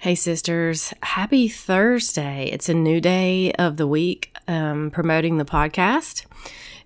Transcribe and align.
Hey, 0.00 0.14
sisters, 0.14 0.94
happy 1.02 1.46
Thursday. 1.46 2.48
It's 2.50 2.70
a 2.70 2.74
new 2.74 3.02
day 3.02 3.52
of 3.52 3.76
the 3.76 3.86
week 3.86 4.34
um, 4.48 4.90
promoting 4.90 5.36
the 5.36 5.44
podcast, 5.44 6.24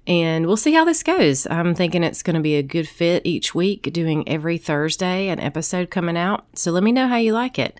and 0.05 0.47
we'll 0.47 0.57
see 0.57 0.73
how 0.73 0.85
this 0.85 1.05
goes. 1.05 1.47
I'm 1.47 1.77
thinking 1.77 2.03
it's 2.03 2.25
going 2.25 2.35
to 2.35 2.43
be 2.43 2.57
a 2.57 2.63
good 2.65 2.89
fit 2.89 3.25
each 3.25 3.55
week, 3.55 3.93
doing 3.93 4.29
every 4.29 4.59
Thursday 4.59 5.29
an 5.29 5.39
episode 5.39 5.91
coming 5.91 6.17
out. 6.17 6.45
So 6.59 6.73
let 6.73 6.83
me 6.83 6.91
know 6.91 7.07
how 7.07 7.15
you 7.15 7.33
like 7.33 7.57
it. 7.57 7.79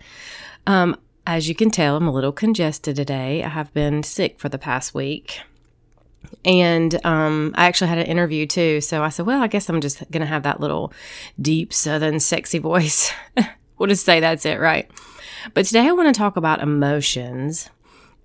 Um, 0.67 0.95
as 1.27 1.49
you 1.49 1.53
can 1.53 1.69
tell, 1.69 1.97
I'm 1.97 2.07
a 2.07 2.13
little 2.13 2.31
congested 2.31 2.95
today. 2.95 3.43
I 3.43 3.49
have 3.49 3.73
been 3.73 4.03
sick 4.03 4.39
for 4.39 4.47
the 4.47 4.57
past 4.57 4.93
week. 4.93 5.41
And 6.45 7.05
um, 7.05 7.53
I 7.57 7.65
actually 7.65 7.89
had 7.89 7.97
an 7.97 8.05
interview 8.05 8.47
too. 8.47 8.79
So 8.79 9.03
I 9.03 9.09
said, 9.09 9.25
well, 9.25 9.43
I 9.43 9.47
guess 9.47 9.67
I'm 9.67 9.81
just 9.81 9.99
going 10.11 10.21
to 10.21 10.27
have 10.27 10.43
that 10.43 10.61
little 10.61 10.93
deep, 11.41 11.73
southern, 11.73 12.21
sexy 12.21 12.57
voice. 12.57 13.11
we'll 13.77 13.89
just 13.89 14.05
say 14.05 14.21
that's 14.21 14.45
it, 14.45 14.61
right? 14.61 14.89
But 15.53 15.65
today 15.65 15.87
I 15.87 15.91
want 15.91 16.13
to 16.13 16.17
talk 16.17 16.37
about 16.37 16.61
emotions. 16.61 17.69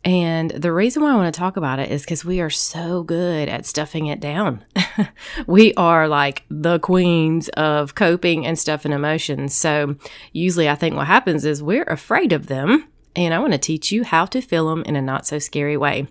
And 0.02 0.50
the 0.50 0.72
reason 0.72 1.02
why 1.02 1.12
I 1.12 1.16
want 1.16 1.32
to 1.32 1.38
talk 1.38 1.58
about 1.58 1.78
it 1.78 1.90
is 1.90 2.02
because 2.02 2.24
we 2.24 2.40
are 2.40 2.48
so 2.48 3.02
good 3.02 3.50
at 3.50 3.66
stuffing 3.66 4.06
it 4.06 4.18
down. 4.18 4.64
we 5.46 5.74
are 5.74 6.08
like 6.08 6.44
the 6.48 6.78
queens 6.78 7.50
of 7.50 7.94
coping 7.94 8.46
and 8.46 8.58
stuffing 8.58 8.92
emotions. 8.92 9.54
So, 9.54 9.96
usually, 10.32 10.70
I 10.70 10.74
think 10.74 10.96
what 10.96 11.06
happens 11.06 11.44
is 11.44 11.62
we're 11.62 11.84
afraid 11.84 12.32
of 12.32 12.46
them. 12.46 12.88
And 13.14 13.34
I 13.34 13.40
want 13.40 13.52
to 13.52 13.58
teach 13.58 13.92
you 13.92 14.04
how 14.04 14.24
to 14.26 14.40
feel 14.40 14.70
them 14.70 14.84
in 14.84 14.96
a 14.96 15.02
not 15.02 15.26
so 15.26 15.38
scary 15.38 15.76
way. 15.76 16.06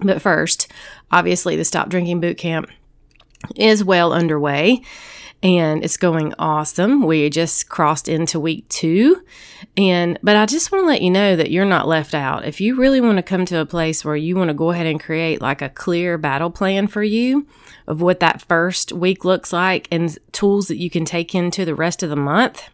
But 0.00 0.22
first, 0.22 0.66
obviously, 1.12 1.54
the 1.54 1.64
Stop 1.64 1.88
Drinking 1.88 2.20
Boot 2.20 2.38
Camp 2.38 2.68
is 3.54 3.84
well 3.84 4.12
underway 4.12 4.82
and 5.42 5.82
it's 5.82 5.96
going 5.96 6.34
awesome. 6.38 7.06
We 7.06 7.30
just 7.30 7.68
crossed 7.68 8.08
into 8.08 8.38
week 8.38 8.68
two. 8.68 9.22
And, 9.76 10.18
but 10.22 10.36
I 10.36 10.44
just 10.44 10.70
want 10.70 10.82
to 10.82 10.86
let 10.86 11.02
you 11.02 11.10
know 11.10 11.34
that 11.36 11.50
you're 11.50 11.64
not 11.64 11.88
left 11.88 12.14
out. 12.14 12.44
If 12.44 12.60
you 12.60 12.76
really 12.76 13.00
want 13.00 13.16
to 13.16 13.22
come 13.22 13.46
to 13.46 13.60
a 13.60 13.66
place 13.66 14.04
where 14.04 14.16
you 14.16 14.36
want 14.36 14.48
to 14.48 14.54
go 14.54 14.70
ahead 14.70 14.86
and 14.86 15.00
create 15.00 15.40
like 15.40 15.62
a 15.62 15.70
clear 15.70 16.18
battle 16.18 16.50
plan 16.50 16.88
for 16.88 17.02
you 17.02 17.46
of 17.86 18.02
what 18.02 18.20
that 18.20 18.42
first 18.42 18.92
week 18.92 19.24
looks 19.24 19.52
like 19.52 19.88
and 19.90 20.18
tools 20.32 20.68
that 20.68 20.76
you 20.76 20.90
can 20.90 21.06
take 21.06 21.34
into 21.34 21.64
the 21.64 21.74
rest 21.74 22.02
of 22.02 22.10
the 22.10 22.16
month, 22.16 22.68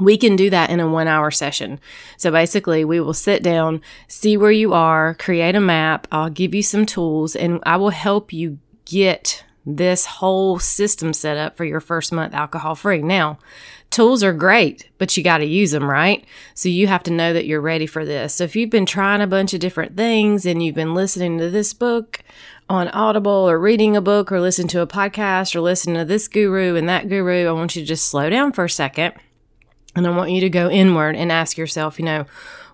we 0.00 0.16
can 0.16 0.36
do 0.36 0.48
that 0.50 0.70
in 0.70 0.78
a 0.78 0.88
one 0.88 1.08
hour 1.08 1.30
session. 1.30 1.80
So 2.16 2.30
basically, 2.30 2.84
we 2.84 3.00
will 3.00 3.14
sit 3.14 3.42
down, 3.42 3.82
see 4.06 4.36
where 4.36 4.52
you 4.52 4.72
are, 4.72 5.14
create 5.14 5.56
a 5.56 5.60
map. 5.60 6.06
I'll 6.12 6.30
give 6.30 6.54
you 6.54 6.62
some 6.62 6.86
tools, 6.86 7.34
and 7.34 7.60
I 7.64 7.76
will 7.76 7.90
help 7.90 8.32
you 8.32 8.58
get 8.84 9.44
this 9.66 10.06
whole 10.06 10.58
system 10.58 11.12
set 11.12 11.36
up 11.36 11.56
for 11.56 11.64
your 11.64 11.80
first 11.80 12.12
month 12.12 12.34
alcohol 12.34 12.74
free. 12.74 13.02
Now, 13.02 13.38
tools 13.90 14.22
are 14.22 14.32
great, 14.32 14.88
but 14.98 15.16
you 15.16 15.22
got 15.22 15.38
to 15.38 15.44
use 15.44 15.72
them, 15.72 15.88
right? 15.88 16.24
So 16.54 16.68
you 16.68 16.86
have 16.86 17.02
to 17.04 17.10
know 17.10 17.32
that 17.32 17.46
you're 17.46 17.60
ready 17.60 17.86
for 17.86 18.04
this. 18.04 18.34
So 18.34 18.44
if 18.44 18.56
you've 18.56 18.70
been 18.70 18.86
trying 18.86 19.20
a 19.20 19.26
bunch 19.26 19.52
of 19.52 19.60
different 19.60 19.96
things 19.96 20.46
and 20.46 20.62
you've 20.62 20.74
been 20.74 20.94
listening 20.94 21.38
to 21.38 21.50
this 21.50 21.74
book 21.74 22.20
on 22.68 22.88
Audible 22.88 23.32
or 23.32 23.58
reading 23.58 23.96
a 23.96 24.00
book 24.00 24.30
or 24.30 24.40
listening 24.40 24.68
to 24.68 24.80
a 24.80 24.86
podcast 24.86 25.54
or 25.54 25.60
listening 25.60 25.96
to 25.96 26.04
this 26.04 26.28
guru 26.28 26.76
and 26.76 26.88
that 26.88 27.08
guru, 27.08 27.48
I 27.48 27.52
want 27.52 27.76
you 27.76 27.82
to 27.82 27.88
just 27.88 28.06
slow 28.06 28.30
down 28.30 28.52
for 28.52 28.64
a 28.64 28.70
second. 28.70 29.14
And 29.96 30.06
I 30.06 30.16
want 30.16 30.30
you 30.30 30.40
to 30.42 30.50
go 30.50 30.70
inward 30.70 31.16
and 31.16 31.32
ask 31.32 31.58
yourself, 31.58 31.98
you 31.98 32.04
know, 32.04 32.26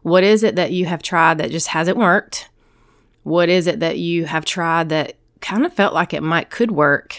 what 0.02 0.22
is 0.22 0.42
it 0.42 0.54
that 0.56 0.70
you 0.70 0.84
have 0.84 1.02
tried 1.02 1.38
that 1.38 1.50
just 1.50 1.68
hasn't 1.68 1.96
worked? 1.96 2.50
What 3.22 3.48
is 3.48 3.66
it 3.66 3.80
that 3.80 3.98
you 3.98 4.26
have 4.26 4.44
tried 4.44 4.90
that 4.90 5.16
kind 5.46 5.64
of 5.64 5.72
felt 5.72 5.94
like 5.94 6.12
it 6.12 6.22
might 6.22 6.50
could 6.50 6.72
work. 6.72 7.18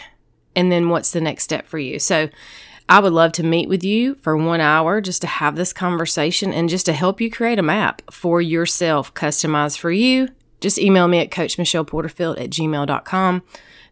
And 0.56 0.72
then 0.72 0.90
what's 0.90 1.12
the 1.12 1.22
next 1.22 1.44
step 1.44 1.68
for 1.68 1.80
you? 1.80 1.98
So 1.98 2.30
I 2.90 3.00
would 3.00 3.14
love 3.14 3.32
to 3.34 3.44
meet 3.44 3.70
with 3.70 3.84
you 3.84 4.16
for 4.16 4.36
one 4.36 4.60
hour 4.60 5.02
just 5.02 5.22
to 5.22 5.28
have 5.28 5.56
this 5.56 5.72
conversation 5.72 6.52
and 6.52 6.68
just 6.68 6.86
to 6.88 6.94
help 6.94 7.22
you 7.22 7.32
create 7.32 7.60
a 7.60 7.64
map 7.64 8.02
for 8.12 8.42
yourself, 8.42 9.14
customized 9.14 9.78
for 9.78 9.92
you. 9.92 10.30
Just 10.60 10.80
email 10.80 11.08
me 11.08 11.20
at 11.20 11.32
Coach 11.32 11.58
Michelle 11.58 11.86
Porterfield 11.86 12.38
at 12.38 12.50
gmail.com. 12.50 13.44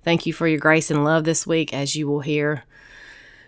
Thank 0.04 0.26
you 0.26 0.34
for 0.34 0.48
your 0.48 0.60
grace 0.60 0.92
and 0.92 1.04
love 1.04 1.24
this 1.24 1.48
week, 1.48 1.74
as 1.74 1.96
you 1.96 2.08
will 2.08 2.22
hear 2.22 2.64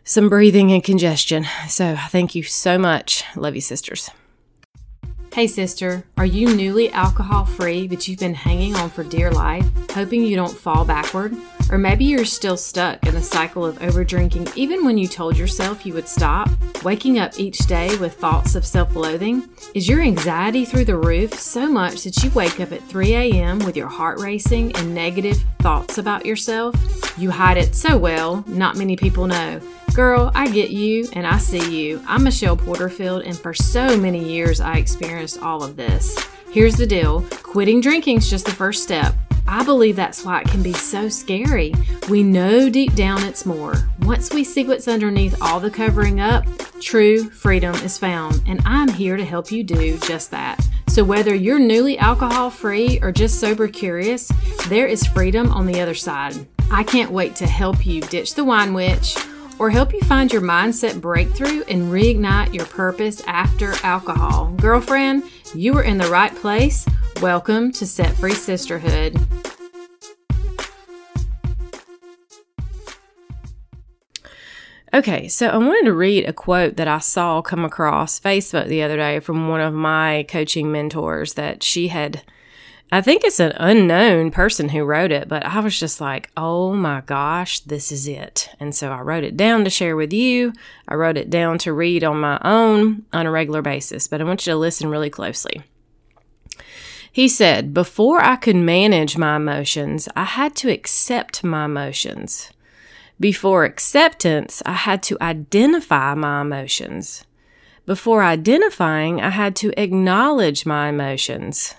some 0.03 0.29
breathing 0.29 0.71
and 0.71 0.83
congestion. 0.83 1.45
So 1.67 1.97
thank 2.09 2.33
you 2.33 2.43
so 2.43 2.77
much. 2.77 3.23
Love 3.35 3.55
you, 3.55 3.61
sisters. 3.61 4.09
Hey, 5.37 5.45
sister, 5.45 6.03
are 6.17 6.25
you 6.25 6.55
newly 6.55 6.89
alcohol 6.89 7.45
free, 7.45 7.87
but 7.87 8.07
you've 8.07 8.17
been 8.17 8.33
hanging 8.33 8.73
on 8.73 8.89
for 8.89 9.03
dear 9.03 9.29
life, 9.29 9.67
hoping 9.91 10.23
you 10.23 10.35
don't 10.35 10.57
fall 10.57 10.83
backward? 10.83 11.37
Or 11.69 11.77
maybe 11.77 12.05
you're 12.05 12.25
still 12.25 12.57
stuck 12.57 13.05
in 13.05 13.13
the 13.13 13.21
cycle 13.21 13.63
of 13.63 13.77
overdrinking, 13.77 14.57
even 14.57 14.83
when 14.83 14.97
you 14.97 15.07
told 15.07 15.37
yourself 15.37 15.85
you 15.85 15.93
would 15.93 16.07
stop? 16.07 16.49
Waking 16.83 17.19
up 17.19 17.39
each 17.39 17.59
day 17.67 17.95
with 17.97 18.15
thoughts 18.15 18.55
of 18.55 18.65
self 18.65 18.95
loathing? 18.95 19.47
Is 19.75 19.87
your 19.87 20.01
anxiety 20.01 20.65
through 20.65 20.85
the 20.85 20.97
roof 20.97 21.35
so 21.35 21.69
much 21.71 22.01
that 22.05 22.23
you 22.23 22.31
wake 22.31 22.59
up 22.59 22.71
at 22.71 22.81
3 22.85 23.13
a.m. 23.13 23.59
with 23.59 23.77
your 23.77 23.89
heart 23.89 24.19
racing 24.19 24.75
and 24.75 24.95
negative 24.95 25.37
thoughts 25.59 25.99
about 25.99 26.25
yourself? 26.25 26.73
You 27.15 27.29
hide 27.29 27.57
it 27.57 27.75
so 27.75 27.95
well, 27.95 28.43
not 28.47 28.75
many 28.75 28.95
people 28.95 29.27
know. 29.27 29.61
Girl, 29.97 30.31
I 30.35 30.47
get 30.51 30.69
you 30.69 31.07
and 31.13 31.25
I 31.25 31.39
see 31.39 31.75
you. 31.75 31.99
I'm 32.07 32.23
Michelle 32.23 32.55
Porterfield, 32.55 33.23
and 33.23 33.35
for 33.35 33.55
so 33.55 33.97
many 33.97 34.23
years 34.23 34.61
I 34.61 34.77
experienced 34.77 35.41
all 35.41 35.63
of 35.63 35.75
this. 35.75 36.23
Here's 36.51 36.75
the 36.75 36.85
deal 36.85 37.21
quitting 37.41 37.81
drinking 37.81 38.17
is 38.17 38.29
just 38.29 38.45
the 38.45 38.51
first 38.51 38.83
step. 38.83 39.15
I 39.47 39.63
believe 39.63 39.95
that's 39.95 40.23
why 40.23 40.41
it 40.41 40.49
can 40.49 40.61
be 40.61 40.73
so 40.73 41.09
scary. 41.09 41.73
We 42.09 42.21
know 42.21 42.69
deep 42.69 42.93
down 42.93 43.23
it's 43.23 43.43
more. 43.43 43.89
Once 44.03 44.31
we 44.31 44.43
see 44.43 44.65
what's 44.65 44.87
underneath 44.87 45.41
all 45.41 45.59
the 45.59 45.71
covering 45.71 46.19
up, 46.19 46.45
true 46.79 47.27
freedom 47.31 47.73
is 47.77 47.97
found, 47.97 48.43
and 48.45 48.61
I'm 48.65 48.89
here 48.89 49.17
to 49.17 49.25
help 49.25 49.51
you 49.51 49.63
do 49.63 49.97
just 50.01 50.29
that. 50.29 50.63
So, 50.89 51.03
whether 51.03 51.33
you're 51.33 51.57
newly 51.57 51.97
alcohol 51.97 52.51
free 52.51 52.99
or 53.01 53.11
just 53.11 53.39
sober 53.39 53.67
curious, 53.67 54.31
there 54.67 54.85
is 54.85 55.07
freedom 55.07 55.51
on 55.51 55.65
the 55.65 55.81
other 55.81 55.95
side. 55.95 56.35
I 56.69 56.83
can't 56.83 57.09
wait 57.09 57.35
to 57.37 57.47
help 57.47 57.83
you 57.83 58.01
ditch 58.01 58.35
the 58.35 58.43
wine 58.43 58.75
witch 58.75 59.15
or 59.59 59.69
help 59.69 59.93
you 59.93 60.01
find 60.01 60.31
your 60.31 60.41
mindset 60.41 61.01
breakthrough 61.01 61.63
and 61.63 61.91
reignite 61.91 62.53
your 62.53 62.65
purpose 62.65 63.21
after 63.27 63.73
alcohol. 63.83 64.53
Girlfriend, 64.57 65.23
you 65.55 65.75
are 65.77 65.83
in 65.83 65.97
the 65.97 66.09
right 66.09 66.35
place. 66.35 66.85
Welcome 67.21 67.71
to 67.73 67.85
Set 67.85 68.15
Free 68.15 68.33
Sisterhood. 68.33 69.17
Okay, 74.93 75.27
so 75.27 75.47
I 75.47 75.57
wanted 75.57 75.85
to 75.85 75.93
read 75.93 76.25
a 76.25 76.33
quote 76.33 76.77
that 76.77 76.87
I 76.87 76.99
saw 76.99 77.41
come 77.41 77.65
across 77.65 78.19
Facebook 78.19 78.67
the 78.67 78.83
other 78.83 78.95
day 78.95 79.19
from 79.19 79.49
one 79.49 79.61
of 79.61 79.73
my 79.73 80.25
coaching 80.29 80.71
mentors 80.71 81.33
that 81.33 81.61
she 81.61 81.89
had 81.89 82.23
I 82.89 83.01
think 83.01 83.25
it's 83.25 83.41
an 83.41 83.51
unknown 83.57 84.31
person 84.31 84.69
who 84.69 84.85
wrote 84.85 85.11
it, 85.11 85.27
but 85.27 85.45
I 85.45 85.59
was 85.59 85.77
just 85.77 85.99
like, 85.99 86.29
oh 86.37 86.73
my 86.73 87.01
gosh, 87.01 87.59
this 87.59 87.91
is 87.91 88.07
it. 88.07 88.49
And 88.61 88.73
so 88.73 88.91
I 88.91 89.01
wrote 89.01 89.25
it 89.25 89.35
down 89.35 89.65
to 89.65 89.69
share 89.69 89.97
with 89.97 90.13
you. 90.13 90.53
I 90.87 90.93
wrote 90.95 91.17
it 91.17 91.29
down 91.29 91.57
to 91.59 91.73
read 91.73 92.05
on 92.05 92.21
my 92.21 92.39
own 92.45 93.03
on 93.11 93.25
a 93.25 93.31
regular 93.31 93.61
basis, 93.61 94.07
but 94.07 94.21
I 94.21 94.23
want 94.23 94.47
you 94.47 94.53
to 94.53 94.57
listen 94.57 94.87
really 94.87 95.09
closely. 95.09 95.63
He 97.11 97.27
said, 97.27 97.73
Before 97.73 98.23
I 98.23 98.37
could 98.37 98.55
manage 98.55 99.17
my 99.17 99.35
emotions, 99.35 100.07
I 100.15 100.23
had 100.23 100.55
to 100.57 100.71
accept 100.71 101.43
my 101.43 101.65
emotions. 101.65 102.51
Before 103.19 103.65
acceptance, 103.65 104.61
I 104.65 104.73
had 104.73 105.03
to 105.03 105.17
identify 105.19 106.13
my 106.13 106.39
emotions. 106.41 107.25
Before 107.85 108.23
identifying, 108.23 109.19
I 109.19 109.31
had 109.31 109.57
to 109.57 109.73
acknowledge 109.81 110.65
my 110.65 110.87
emotions. 110.87 111.73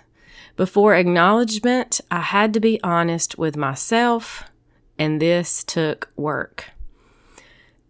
Before 0.59 0.97
acknowledgement, 0.97 2.01
I 2.11 2.19
had 2.19 2.53
to 2.55 2.59
be 2.59 2.83
honest 2.83 3.39
with 3.39 3.57
myself, 3.57 4.43
and 4.99 5.23
this 5.23 5.63
took 5.63 6.11
work. 6.17 6.71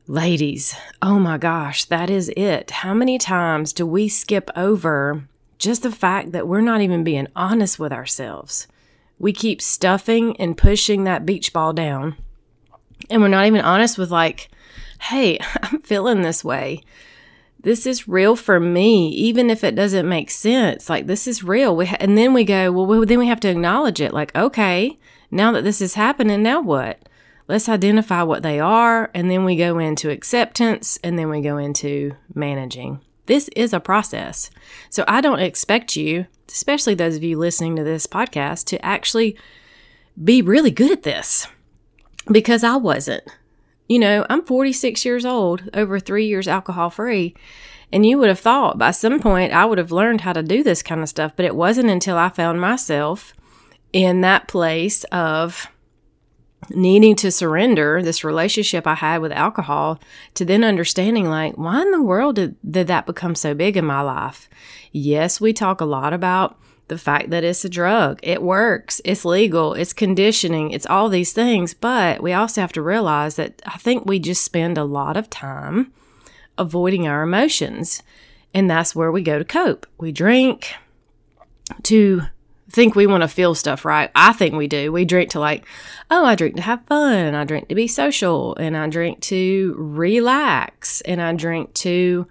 Ladies, 0.07 0.77
oh 1.01 1.19
my 1.19 1.39
gosh, 1.39 1.87
that 1.87 2.11
is 2.11 2.31
it. 2.37 2.71
How 2.71 2.93
many 2.93 3.17
times 3.17 3.73
do 3.73 3.87
we 3.87 4.07
skip 4.07 4.51
over 4.55 5.27
just 5.57 5.83
the 5.83 5.91
fact 5.91 6.33
that 6.33 6.47
we're 6.47 6.61
not 6.61 6.83
even 6.83 7.03
being 7.05 7.29
honest 7.35 7.79
with 7.79 7.91
ourselves? 7.91 8.69
We 9.19 9.33
keep 9.33 9.63
stuffing 9.63 10.39
and 10.39 10.55
pushing 10.55 11.05
that 11.05 11.25
beach 11.25 11.55
ball 11.55 11.73
down, 11.73 12.17
and 13.09 13.23
we're 13.23 13.29
not 13.29 13.47
even 13.47 13.63
honest 13.63 13.97
with, 13.97 14.11
like, 14.11 14.51
hey, 15.01 15.39
I'm 15.63 15.81
feeling 15.81 16.21
this 16.21 16.45
way 16.45 16.83
this 17.61 17.87
is 17.87 18.07
real 18.07 18.37
for 18.37 18.61
me, 18.61 19.09
even 19.11 19.51
if 19.51 19.65
it 19.65 19.75
doesn't 19.75 20.09
make 20.09 20.31
sense. 20.31 20.89
Like, 20.89 21.07
this 21.07 21.27
is 21.27 21.43
real. 21.43 21.75
We 21.75 21.87
ha- 21.87 21.97
and 21.99 22.17
then 22.17 22.33
we 22.33 22.45
go, 22.45 22.71
well, 22.71 23.05
then 23.05 23.19
we 23.19 23.27
have 23.27 23.41
to 23.41 23.49
acknowledge 23.49 24.01
it. 24.01 24.15
Like, 24.15 24.35
okay, 24.37 24.99
now 25.31 25.53
that 25.53 25.65
this 25.65 25.81
is 25.81 25.95
happening, 25.95 26.43
now 26.43 26.61
what? 26.61 27.09
Let's 27.49 27.69
identify 27.69 28.23
what 28.23 28.43
they 28.43 28.61
are. 28.61 29.11
And 29.15 29.31
then 29.31 29.45
we 29.45 29.57
go 29.57 29.79
into 29.79 30.11
acceptance 30.11 30.99
and 31.03 31.19
then 31.19 31.31
we 31.31 31.41
go 31.41 31.57
into 31.57 32.15
managing. 32.35 33.01
This 33.27 33.49
is 33.57 33.73
a 33.73 33.81
process. 33.81 34.51
So 34.91 35.05
I 35.09 35.21
don't 35.21 35.41
expect 35.41 35.97
you, 35.97 36.27
especially 36.49 36.95
those 36.95 37.17
of 37.17 37.25
you 37.25 37.39
listening 37.39 37.77
to 37.77 37.85
this 37.85 38.07
podcast, 38.07 38.67
to 38.67 38.85
actually 38.85 39.37
be 40.23 40.43
really 40.43 40.71
good 40.71 40.91
at 40.91 41.03
this 41.03 41.47
because 42.31 42.63
I 42.63 42.77
wasn't. 42.77 43.25
You 43.89 43.99
know, 43.99 44.27
I'm 44.29 44.45
46 44.45 45.05
years 45.05 45.25
old, 45.25 45.69
over 45.75 45.99
three 45.99 46.27
years 46.27 46.47
alcohol 46.47 46.91
free. 46.91 47.35
And 47.91 48.05
you 48.05 48.19
would 48.19 48.29
have 48.29 48.39
thought 48.39 48.79
by 48.79 48.91
some 48.91 49.19
point 49.19 49.53
I 49.53 49.65
would 49.65 49.79
have 49.79 49.91
learned 49.91 50.21
how 50.21 50.35
to 50.35 50.43
do 50.43 50.63
this 50.63 50.83
kind 50.83 51.03
of 51.03 51.09
stuff, 51.09 51.33
but 51.35 51.47
it 51.47 51.57
wasn't 51.57 51.89
until 51.89 52.19
I 52.19 52.29
found 52.29 52.61
myself 52.61 53.33
in 53.95 54.21
that 54.21 54.47
place 54.47 55.05
of 55.05 55.69
needing 56.71 57.17
to 57.17 57.31
surrender 57.31 58.03
this 58.03 58.25
relationship 58.25 58.87
I 58.87 58.97
had 58.97 59.23
with 59.23 59.33
alcohol 59.33 60.01
to 60.35 60.45
then 60.45 60.65
understanding, 60.65 61.31
like, 61.31 61.57
why 61.57 61.81
in 61.81 61.91
the 61.93 62.03
world 62.03 62.35
did, 62.37 62.57
did 62.69 62.89
that 62.89 63.07
become 63.07 63.35
so 63.35 63.55
big 63.55 63.77
in 63.77 63.87
my 63.87 64.03
life? 64.03 64.51
Yes, 64.93 65.41
we 65.41 65.53
talk 65.53 65.81
a 65.81 65.87
lot 65.87 66.13
about 66.13 66.59
the 66.89 66.99
fact 66.99 67.31
that 67.31 67.45
it's 67.45 67.65
a 67.65 67.69
drug, 67.69 68.19
it 68.23 68.43
works, 68.43 69.01
it's 69.05 69.25
legal, 69.25 69.75
it's 69.75 69.93
conditioning, 69.93 70.71
it's 70.71 70.87
all 70.87 71.09
these 71.09 71.33
things, 71.33 71.75
but 71.75 72.23
we 72.23 72.33
also 72.33 72.61
have 72.61 72.73
to 72.73 72.83
realize 72.83 73.37
that 73.37 73.63
I 73.67 73.79
think 73.79 74.05
we 74.05 74.19
just 74.19 74.43
spend 74.43 74.77
a 74.77 74.85
lot 74.85 75.17
of 75.17 75.31
time 75.31 75.93
avoiding 76.57 77.07
our 77.07 77.23
emotions. 77.23 78.03
And 78.55 78.69
that's 78.69 78.95
where 78.95 79.13
we 79.13 79.23
go 79.23 79.39
to 79.39 79.45
cope. 79.45 79.87
We 79.99 80.11
drink 80.11 80.75
to 81.85 82.23
think 82.71 82.95
we 82.95 83.07
want 83.07 83.23
to 83.23 83.29
feel 83.29 83.55
stuff, 83.55 83.85
right? 83.85 84.11
I 84.15 84.33
think 84.33 84.55
we 84.55 84.67
do. 84.67 84.93
We 84.93 85.05
drink 85.05 85.31
to 85.31 85.41
like, 85.41 85.65
oh, 86.11 86.25
I 86.25 86.35
drink 86.35 86.57
to 86.57 86.63
have 86.63 86.85
fun, 86.87 87.35
I 87.35 87.45
drink 87.45 87.69
to 87.69 87.75
be 87.75 87.89
social, 87.89 88.57
and 88.57 88.77
I 88.77 88.89
drink 88.89 89.21
to 89.23 89.75
relax, 89.79 91.01
and 91.03 91.21
I 91.21 91.35
drink 91.35 91.75
to 91.75 92.27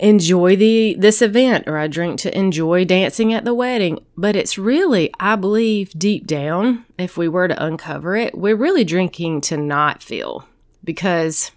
enjoy 0.00 0.56
the 0.56 0.96
this 0.98 1.22
event 1.22 1.68
or 1.68 1.78
I 1.78 1.86
drink 1.86 2.18
to 2.20 2.36
enjoy 2.36 2.84
dancing 2.84 3.32
at 3.32 3.44
the 3.44 3.54
wedding. 3.54 4.04
But 4.16 4.34
it's 4.34 4.58
really, 4.58 5.12
I 5.20 5.36
believe 5.36 5.90
deep 5.96 6.26
down, 6.26 6.84
if 6.98 7.16
we 7.16 7.28
were 7.28 7.48
to 7.48 7.64
uncover 7.64 8.16
it, 8.16 8.36
we're 8.36 8.56
really 8.56 8.84
drinking 8.84 9.42
to 9.42 9.56
not 9.56 10.02
feel 10.02 10.46
because 10.82 11.52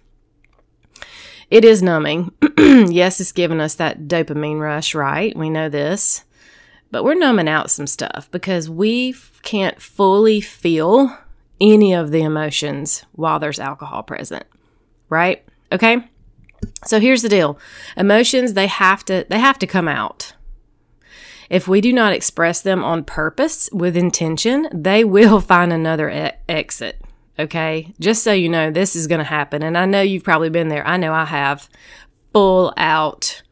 it 1.50 1.64
is 1.64 1.82
numbing. 1.82 2.32
yes, 2.58 3.20
it's 3.20 3.32
giving 3.32 3.60
us 3.60 3.74
that 3.74 4.06
dopamine 4.06 4.60
rush, 4.60 4.94
right? 4.94 5.36
We 5.36 5.50
know 5.50 5.68
this 5.68 6.24
but 6.94 7.02
we're 7.02 7.14
numbing 7.14 7.48
out 7.48 7.72
some 7.72 7.88
stuff 7.88 8.28
because 8.30 8.70
we 8.70 9.12
can't 9.42 9.82
fully 9.82 10.40
feel 10.40 11.18
any 11.60 11.92
of 11.92 12.12
the 12.12 12.22
emotions 12.22 13.04
while 13.10 13.40
there's 13.40 13.58
alcohol 13.58 14.04
present, 14.04 14.46
right? 15.08 15.44
Okay? 15.72 16.08
So 16.86 17.00
here's 17.00 17.22
the 17.22 17.28
deal. 17.28 17.58
Emotions 17.96 18.54
they 18.54 18.66
have 18.66 19.04
to 19.06 19.26
they 19.28 19.38
have 19.38 19.58
to 19.60 19.66
come 19.66 19.88
out. 19.88 20.34
If 21.50 21.68
we 21.68 21.80
do 21.80 21.92
not 21.92 22.12
express 22.12 22.62
them 22.62 22.82
on 22.82 23.04
purpose 23.04 23.68
with 23.72 23.96
intention, 23.96 24.68
they 24.72 25.04
will 25.04 25.40
find 25.52 25.72
another 25.72 26.10
e- 26.10 26.30
exit. 26.48 27.02
Okay? 27.38 27.92
Just 28.00 28.22
so 28.22 28.32
you 28.32 28.48
know, 28.48 28.70
this 28.70 28.96
is 28.96 29.06
going 29.06 29.18
to 29.18 29.24
happen 29.24 29.62
and 29.62 29.76
I 29.76 29.86
know 29.86 30.00
you've 30.00 30.24
probably 30.24 30.50
been 30.50 30.68
there. 30.68 30.86
I 30.86 30.96
know 30.96 31.12
I 31.12 31.24
have. 31.24 31.68
Full 32.32 32.72
out 32.76 33.42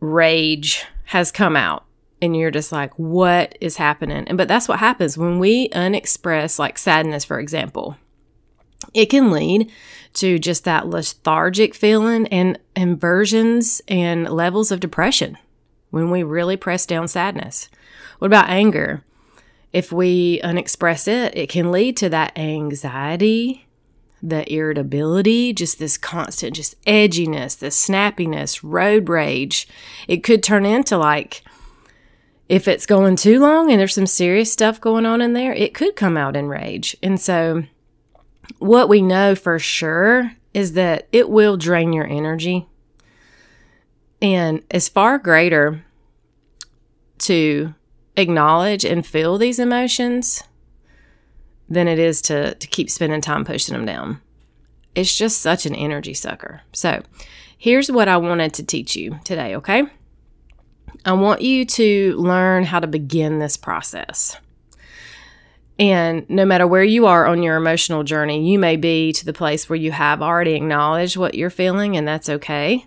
rage 0.00 0.84
has 1.06 1.32
come 1.32 1.56
out 1.56 1.84
and 2.24 2.36
you're 2.36 2.50
just 2.50 2.72
like, 2.72 2.98
what 2.98 3.56
is 3.60 3.76
happening? 3.76 4.26
And 4.26 4.38
but 4.38 4.48
that's 4.48 4.68
what 4.68 4.78
happens 4.78 5.18
when 5.18 5.38
we 5.38 5.68
unexpress, 5.72 6.58
like 6.58 6.78
sadness, 6.78 7.24
for 7.24 7.38
example. 7.38 7.96
It 8.92 9.06
can 9.06 9.30
lead 9.30 9.70
to 10.14 10.38
just 10.38 10.64
that 10.64 10.86
lethargic 10.86 11.74
feeling 11.74 12.26
and 12.28 12.58
inversions 12.76 13.82
and 13.88 14.28
levels 14.28 14.70
of 14.70 14.80
depression 14.80 15.38
when 15.90 16.10
we 16.10 16.22
really 16.22 16.56
press 16.56 16.86
down 16.86 17.08
sadness. 17.08 17.68
What 18.18 18.26
about 18.26 18.48
anger? 18.48 19.04
If 19.72 19.92
we 19.92 20.40
unexpress 20.42 21.08
it, 21.08 21.36
it 21.36 21.48
can 21.48 21.72
lead 21.72 21.96
to 21.98 22.08
that 22.10 22.36
anxiety, 22.38 23.66
the 24.22 24.50
irritability, 24.52 25.52
just 25.52 25.78
this 25.78 25.98
constant, 25.98 26.56
just 26.56 26.80
edginess, 26.84 27.58
this 27.58 27.84
snappiness, 27.84 28.60
road 28.62 29.08
rage. 29.08 29.66
It 30.06 30.22
could 30.22 30.42
turn 30.42 30.64
into 30.64 30.96
like 30.96 31.42
if 32.48 32.68
it's 32.68 32.86
going 32.86 33.16
too 33.16 33.40
long 33.40 33.70
and 33.70 33.80
there's 33.80 33.94
some 33.94 34.06
serious 34.06 34.52
stuff 34.52 34.80
going 34.80 35.06
on 35.06 35.20
in 35.20 35.32
there, 35.32 35.52
it 35.52 35.74
could 35.74 35.96
come 35.96 36.16
out 36.16 36.36
in 36.36 36.46
rage. 36.46 36.96
And 37.02 37.20
so, 37.20 37.64
what 38.64 38.88
we 38.88 39.02
know 39.02 39.34
for 39.34 39.58
sure 39.58 40.32
is 40.54 40.72
that 40.72 41.06
it 41.12 41.28
will 41.28 41.58
drain 41.58 41.92
your 41.92 42.06
energy. 42.06 42.66
And 44.22 44.62
it's 44.70 44.88
far 44.88 45.18
greater 45.18 45.84
to 47.18 47.74
acknowledge 48.16 48.86
and 48.86 49.06
feel 49.06 49.36
these 49.36 49.58
emotions 49.58 50.42
than 51.68 51.88
it 51.88 51.98
is 51.98 52.22
to, 52.22 52.54
to 52.54 52.66
keep 52.66 52.88
spending 52.88 53.20
time 53.20 53.44
pushing 53.44 53.74
them 53.74 53.84
down. 53.84 54.22
It's 54.94 55.14
just 55.14 55.42
such 55.42 55.66
an 55.66 55.74
energy 55.74 56.14
sucker. 56.14 56.62
So, 56.72 57.02
here's 57.58 57.92
what 57.92 58.08
I 58.08 58.16
wanted 58.16 58.54
to 58.54 58.62
teach 58.64 58.96
you 58.96 59.18
today, 59.24 59.56
okay? 59.56 59.82
I 61.04 61.12
want 61.12 61.42
you 61.42 61.66
to 61.66 62.16
learn 62.16 62.64
how 62.64 62.80
to 62.80 62.86
begin 62.86 63.40
this 63.40 63.58
process. 63.58 64.38
And 65.78 66.28
no 66.30 66.44
matter 66.44 66.66
where 66.66 66.84
you 66.84 67.06
are 67.06 67.26
on 67.26 67.42
your 67.42 67.56
emotional 67.56 68.04
journey, 68.04 68.48
you 68.48 68.58
may 68.58 68.76
be 68.76 69.12
to 69.12 69.24
the 69.24 69.32
place 69.32 69.68
where 69.68 69.76
you 69.76 69.90
have 69.90 70.22
already 70.22 70.54
acknowledged 70.54 71.16
what 71.16 71.34
you're 71.34 71.50
feeling, 71.50 71.96
and 71.96 72.06
that's 72.06 72.28
okay. 72.28 72.86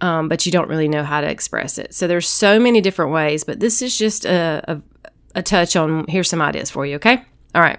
Um, 0.00 0.28
but 0.28 0.46
you 0.46 0.52
don't 0.52 0.68
really 0.68 0.88
know 0.88 1.04
how 1.04 1.20
to 1.20 1.28
express 1.28 1.78
it. 1.78 1.94
So 1.94 2.06
there's 2.06 2.28
so 2.28 2.58
many 2.60 2.80
different 2.80 3.12
ways, 3.12 3.44
but 3.44 3.60
this 3.60 3.82
is 3.82 3.96
just 3.96 4.24
a, 4.24 4.62
a, 4.68 4.82
a 5.36 5.42
touch 5.42 5.74
on. 5.76 6.06
Here's 6.08 6.28
some 6.28 6.42
ideas 6.42 6.70
for 6.70 6.86
you. 6.86 6.96
Okay. 6.96 7.24
All 7.54 7.62
right. 7.62 7.78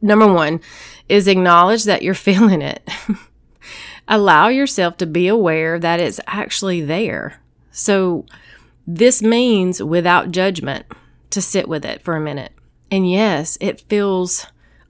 Number 0.00 0.30
one 0.32 0.60
is 1.08 1.26
acknowledge 1.28 1.84
that 1.84 2.02
you're 2.02 2.14
feeling 2.28 2.62
it. 2.62 2.86
Allow 4.08 4.48
yourself 4.48 4.96
to 4.98 5.06
be 5.06 5.28
aware 5.28 5.78
that 5.78 6.00
it's 6.00 6.20
actually 6.26 6.80
there. 6.80 7.40
So 7.70 8.24
this 8.86 9.20
means 9.20 9.82
without 9.82 10.30
judgment 10.30 10.86
to 11.30 11.42
sit 11.42 11.68
with 11.68 11.84
it 11.84 12.00
for 12.00 12.16
a 12.16 12.20
minute. 12.20 12.52
And 12.90 13.10
yes, 13.10 13.58
it 13.60 13.82
feels 13.82 14.46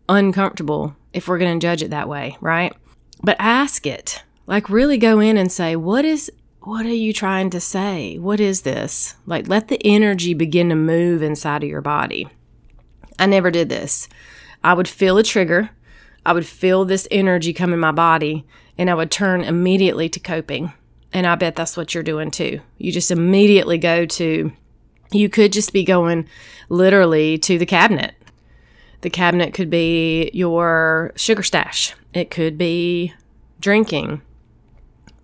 uncomfortable 0.09 0.97
if 1.12 1.29
we're 1.29 1.39
going 1.39 1.59
to 1.59 1.65
judge 1.65 1.83
it 1.83 1.91
that 1.91 2.09
way, 2.09 2.37
right? 2.41 2.75
But 3.23 3.37
ask 3.39 3.87
it. 3.87 4.23
Like 4.47 4.71
really 4.71 4.97
go 4.97 5.21
in 5.21 5.37
and 5.37 5.53
say, 5.53 5.77
"What 5.77 6.05
is 6.05 6.31
what 6.61 6.87
are 6.87 6.95
you 6.95 7.12
trying 7.12 7.50
to 7.50 7.61
say? 7.61 8.19
What 8.19 8.41
is 8.41 8.62
this?" 8.62 9.17
Like 9.27 9.49
let 9.49 9.69
the 9.69 9.85
energy 9.85 10.33
begin 10.33 10.69
to 10.71 10.75
move 10.75 11.23
inside 11.23 11.62
of 11.62 11.69
your 11.69 11.83
body. 11.83 12.29
I 13.19 13.27
never 13.27 13.50
did 13.50 13.69
this. 13.69 14.09
I 14.62 14.75
would 14.75 14.89
feel 14.89 15.19
a 15.19 15.23
trigger. 15.23 15.71
I 16.25 16.33
would 16.33 16.47
feel 16.47 16.85
this 16.85 17.09
energy 17.11 17.53
come 17.53 17.73
in 17.73 17.81
my 17.81 17.93
body 17.93 18.47
and 18.77 18.89
I 18.89 18.94
would 18.94 19.11
turn 19.11 19.43
immediately 19.43 20.09
to 20.11 20.21
coping. 20.21 20.73
And 21.12 21.27
I 21.27 21.35
bet 21.35 21.56
that's 21.56 21.77
what 21.77 21.94
you're 21.94 22.03
doing 22.03 22.31
too. 22.31 22.61
You 22.77 22.93
just 22.93 23.11
immediately 23.11 23.79
go 23.79 24.05
to, 24.05 24.53
you 25.12 25.29
could 25.29 25.53
just 25.53 25.72
be 25.72 25.84
going 25.84 26.29
literally 26.69 27.38
to 27.38 27.58
the 27.58 27.67
cabinet. 27.67 28.15
The 29.00 29.10
cabinet 29.10 29.55
could 29.55 29.70
be 29.70 30.31
your 30.34 31.12
sugar 31.17 31.43
stash, 31.43 31.94
it 32.12 32.31
could 32.31 32.58
be 32.58 33.15
drinking. 33.60 34.22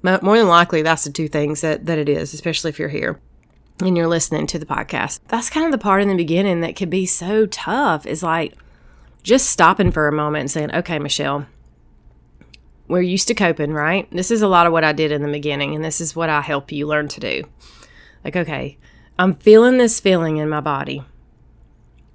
More 0.02 0.36
than 0.36 0.48
likely, 0.48 0.82
that's 0.82 1.04
the 1.04 1.10
two 1.10 1.28
things 1.28 1.62
that, 1.62 1.86
that 1.86 1.98
it 1.98 2.10
is, 2.10 2.34
especially 2.34 2.68
if 2.68 2.78
you're 2.78 2.90
here 2.90 3.18
and 3.80 3.96
you're 3.96 4.06
listening 4.06 4.46
to 4.48 4.58
the 4.58 4.66
podcast. 4.66 5.20
That's 5.28 5.50
kind 5.50 5.66
of 5.66 5.72
the 5.72 5.78
part 5.78 6.02
in 6.02 6.08
the 6.08 6.14
beginning 6.14 6.60
that 6.60 6.76
could 6.76 6.90
be 6.90 7.06
so 7.06 7.46
tough 7.46 8.06
is 8.06 8.22
like 8.22 8.54
just 9.22 9.48
stopping 9.48 9.90
for 9.90 10.06
a 10.06 10.12
moment 10.12 10.40
and 10.42 10.50
saying, 10.50 10.74
okay, 10.74 10.98
Michelle, 10.98 11.46
we're 12.86 13.00
used 13.00 13.28
to 13.28 13.34
coping, 13.34 13.72
right? 13.72 14.06
This 14.10 14.30
is 14.30 14.42
a 14.42 14.48
lot 14.48 14.66
of 14.66 14.72
what 14.72 14.84
I 14.84 14.92
did 14.92 15.10
in 15.10 15.22
the 15.22 15.32
beginning, 15.32 15.74
and 15.74 15.82
this 15.82 16.00
is 16.00 16.14
what 16.14 16.28
I 16.28 16.42
help 16.42 16.70
you 16.70 16.86
learn 16.86 17.08
to 17.08 17.20
do. 17.20 17.44
Like, 18.22 18.36
okay, 18.36 18.76
I'm 19.18 19.34
feeling 19.34 19.78
this 19.78 20.00
feeling 20.00 20.38
in 20.38 20.48
my 20.48 20.60
body. 20.60 21.04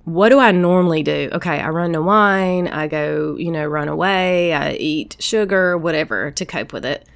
What 0.03 0.29
do 0.29 0.39
I 0.39 0.51
normally 0.51 1.03
do? 1.03 1.29
Okay, 1.33 1.59
I 1.59 1.69
run 1.69 1.93
to 1.93 2.01
wine, 2.01 2.67
I 2.67 2.87
go, 2.87 3.35
you 3.37 3.51
know, 3.51 3.65
run 3.65 3.87
away, 3.87 4.53
I 4.53 4.73
eat 4.73 5.15
sugar, 5.19 5.77
whatever 5.77 6.31
to 6.31 6.45
cope 6.45 6.73
with 6.73 6.83
it. 6.83 7.07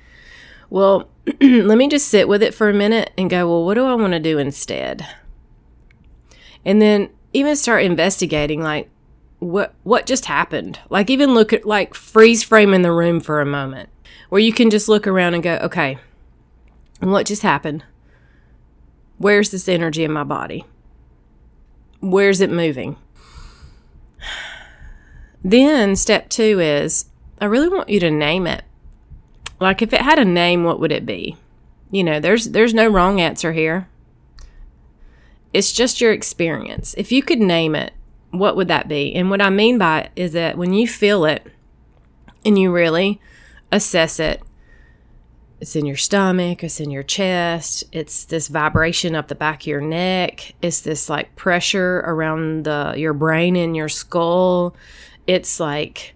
Well, 0.70 1.10
let 1.42 1.78
me 1.78 1.88
just 1.88 2.08
sit 2.08 2.28
with 2.28 2.44
it 2.44 2.54
for 2.54 2.70
a 2.70 2.74
minute 2.74 3.12
and 3.18 3.30
go, 3.30 3.48
well, 3.48 3.66
what 3.66 3.74
do 3.74 3.86
I 3.86 3.96
want 3.96 4.13
to 4.13 4.20
do 4.20 4.38
instead? 4.38 5.06
And 6.63 6.82
then 6.82 7.10
even 7.34 7.56
start 7.56 7.84
investigating 7.84 8.62
like 8.62 8.90
what 9.40 9.74
what 9.84 10.06
just 10.06 10.25
happened 10.25 10.80
like 10.90 11.10
even 11.10 11.34
look 11.34 11.52
at 11.52 11.66
like 11.66 11.94
freeze 11.94 12.44
frame 12.44 12.74
in 12.74 12.82
the 12.82 12.92
room 12.92 13.20
for 13.20 13.42
a 13.42 13.46
moment 13.46 13.90
where 14.30 14.40
you 14.40 14.54
can 14.54 14.70
just 14.70 14.88
look 14.88 15.06
around 15.06 15.34
and 15.34 15.44
go 15.44 15.56
okay 15.56 15.98
what 17.02 17.25
just 17.25 17.42
happened 17.42 17.84
where's 19.24 19.51
this 19.51 19.70
energy 19.70 20.03
in 20.03 20.12
my 20.12 20.25
body? 20.25 20.65
Where's 22.01 22.42
it 22.42 22.51
moving? 22.51 22.98
Then 25.44 25.96
step 25.96 26.30
two 26.30 26.60
is 26.60 27.06
i 27.39 27.46
really 27.46 27.70
want 27.70 27.89
you 27.89 28.00
to 28.01 28.12
name 28.12 28.46
it. 28.46 28.63
Like 29.60 29.82
if 29.82 29.94
it 29.94 30.01
had 30.01 30.20
a 30.20 30.25
name 30.25 30.63
what 30.63 30.80
would 30.80 30.92
it 30.92 31.06
be? 31.06 31.38
You 31.89 32.03
know 32.03 32.20
there's 32.20 32.50
there's 32.50 32.74
no 32.74 32.88
wrong 32.89 33.22
answer 33.22 33.53
here. 33.53 33.88
It's 35.53 35.72
just 35.72 36.01
your 36.01 36.12
experience. 36.12 36.94
If 36.98 37.12
you 37.12 37.24
could 37.24 37.39
name 37.39 37.75
it 37.75 37.94
what 38.32 38.56
would 38.56 38.68
that 38.68 38.88
be? 38.88 39.13
And 39.15 39.30
what 39.30 39.42
I 39.42 39.50
mean 39.50 39.77
by 39.77 40.01
it 40.01 40.12
is 40.15 40.34
that 40.34 40.58
when 40.58 40.74
you 40.74 40.88
feel 40.88 41.24
it 41.24 41.46
and 42.44 42.58
you 42.58 42.72
really 42.72 43.22
assess 43.72 44.20
it, 44.20 44.42
It's 45.63 45.77
in 45.77 45.86
your 45.86 45.96
stomach, 45.96 46.62
it's 46.62 46.82
in 46.82 46.91
your 46.91 47.03
chest, 47.03 47.86
it's 47.93 48.25
this 48.25 48.50
vibration 48.50 49.15
up 49.15 49.29
the 49.29 49.34
back 49.34 49.62
of 49.62 49.67
your 49.67 49.79
neck, 49.79 50.55
it's 50.62 50.82
this 50.82 51.08
like 51.08 51.38
pressure 51.38 52.00
around 52.00 52.65
the 52.65 52.96
your 52.98 53.13
brain 53.13 53.55
and 53.55 53.74
your 53.74 53.88
skull. 53.88 54.75
It's 55.25 55.62
like 55.62 56.15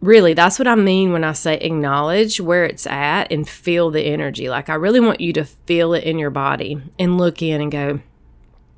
really 0.00 0.34
that's 0.34 0.58
what 0.58 0.66
I 0.66 0.74
mean 0.74 1.12
when 1.12 1.22
I 1.22 1.32
say 1.32 1.58
acknowledge 1.58 2.40
where 2.40 2.64
it's 2.64 2.88
at 2.88 3.30
and 3.30 3.48
feel 3.48 3.92
the 3.92 4.02
energy. 4.02 4.50
Like 4.50 4.68
I 4.68 4.74
really 4.74 4.98
want 4.98 5.20
you 5.20 5.32
to 5.34 5.44
feel 5.44 5.94
it 5.94 6.02
in 6.02 6.18
your 6.18 6.30
body 6.30 6.82
and 6.98 7.18
look 7.18 7.42
in 7.42 7.60
and 7.60 7.70
go, 7.70 8.00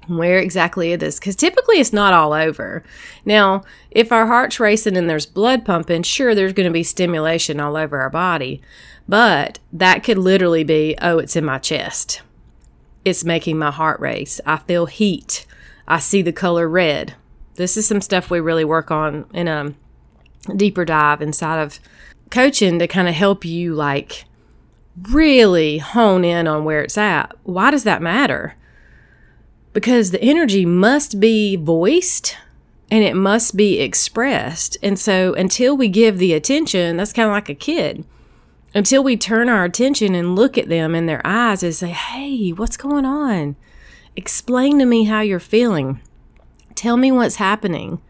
where 0.08 0.38
exactly 0.38 0.92
it 0.92 1.02
is 1.02 1.18
because 1.18 1.36
typically 1.36 1.80
it's 1.80 1.92
not 1.92 2.12
all 2.12 2.32
over. 2.32 2.82
Now 3.24 3.62
if 3.90 4.12
our 4.12 4.26
heart's 4.26 4.60
racing 4.60 4.96
and 4.96 5.08
there's 5.08 5.26
blood 5.26 5.64
pumping 5.64 6.02
sure 6.02 6.34
there's 6.34 6.52
going 6.52 6.68
to 6.68 6.72
be 6.72 6.82
stimulation 6.82 7.60
all 7.60 7.76
over 7.76 8.00
our 8.00 8.10
body 8.10 8.62
but 9.08 9.58
that 9.72 10.02
could 10.02 10.18
literally 10.18 10.64
be 10.64 10.96
oh 11.00 11.18
it's 11.18 11.36
in 11.36 11.44
my 11.44 11.58
chest. 11.58 12.22
It's 13.04 13.24
making 13.24 13.58
my 13.58 13.70
heart 13.70 14.00
race. 14.00 14.40
I 14.46 14.58
feel 14.58 14.86
heat. 14.86 15.44
I 15.88 15.98
see 15.98 16.22
the 16.22 16.32
color 16.32 16.68
red. 16.68 17.14
This 17.56 17.76
is 17.76 17.86
some 17.86 18.00
stuff 18.00 18.30
we 18.30 18.40
really 18.40 18.64
work 18.64 18.90
on 18.90 19.26
in 19.34 19.48
a 19.48 19.74
deeper 20.56 20.84
dive 20.84 21.20
inside 21.20 21.60
of 21.60 21.80
coaching 22.30 22.78
to 22.78 22.86
kind 22.86 23.08
of 23.08 23.14
help 23.14 23.44
you 23.44 23.74
like 23.74 24.24
really 25.10 25.78
hone 25.78 26.24
in 26.24 26.46
on 26.46 26.64
where 26.64 26.82
it's 26.82 26.98
at. 26.98 27.34
Why 27.42 27.70
does 27.70 27.84
that 27.84 28.02
matter 28.02 28.56
because 29.72 30.10
the 30.10 30.22
energy 30.22 30.66
must 30.66 31.20
be 31.20 31.56
voiced 31.56 32.36
and 32.90 33.02
it 33.02 33.14
must 33.14 33.56
be 33.56 33.80
expressed. 33.80 34.76
And 34.82 34.98
so 34.98 35.32
until 35.34 35.76
we 35.76 35.88
give 35.88 36.18
the 36.18 36.34
attention, 36.34 36.98
that's 36.98 37.12
kind 37.12 37.26
of 37.26 37.32
like 37.32 37.48
a 37.48 37.54
kid. 37.54 38.04
Until 38.74 39.02
we 39.02 39.16
turn 39.16 39.48
our 39.48 39.64
attention 39.64 40.14
and 40.14 40.36
look 40.36 40.58
at 40.58 40.68
them 40.68 40.94
in 40.94 41.06
their 41.06 41.22
eyes 41.24 41.62
and 41.62 41.74
say, 41.74 41.88
Hey, 41.88 42.50
what's 42.50 42.76
going 42.76 43.04
on? 43.04 43.56
Explain 44.14 44.78
to 44.78 44.84
me 44.84 45.04
how 45.04 45.20
you're 45.20 45.40
feeling. 45.40 46.00
Tell 46.74 46.96
me 46.96 47.10
what's 47.10 47.36
happening. 47.36 48.00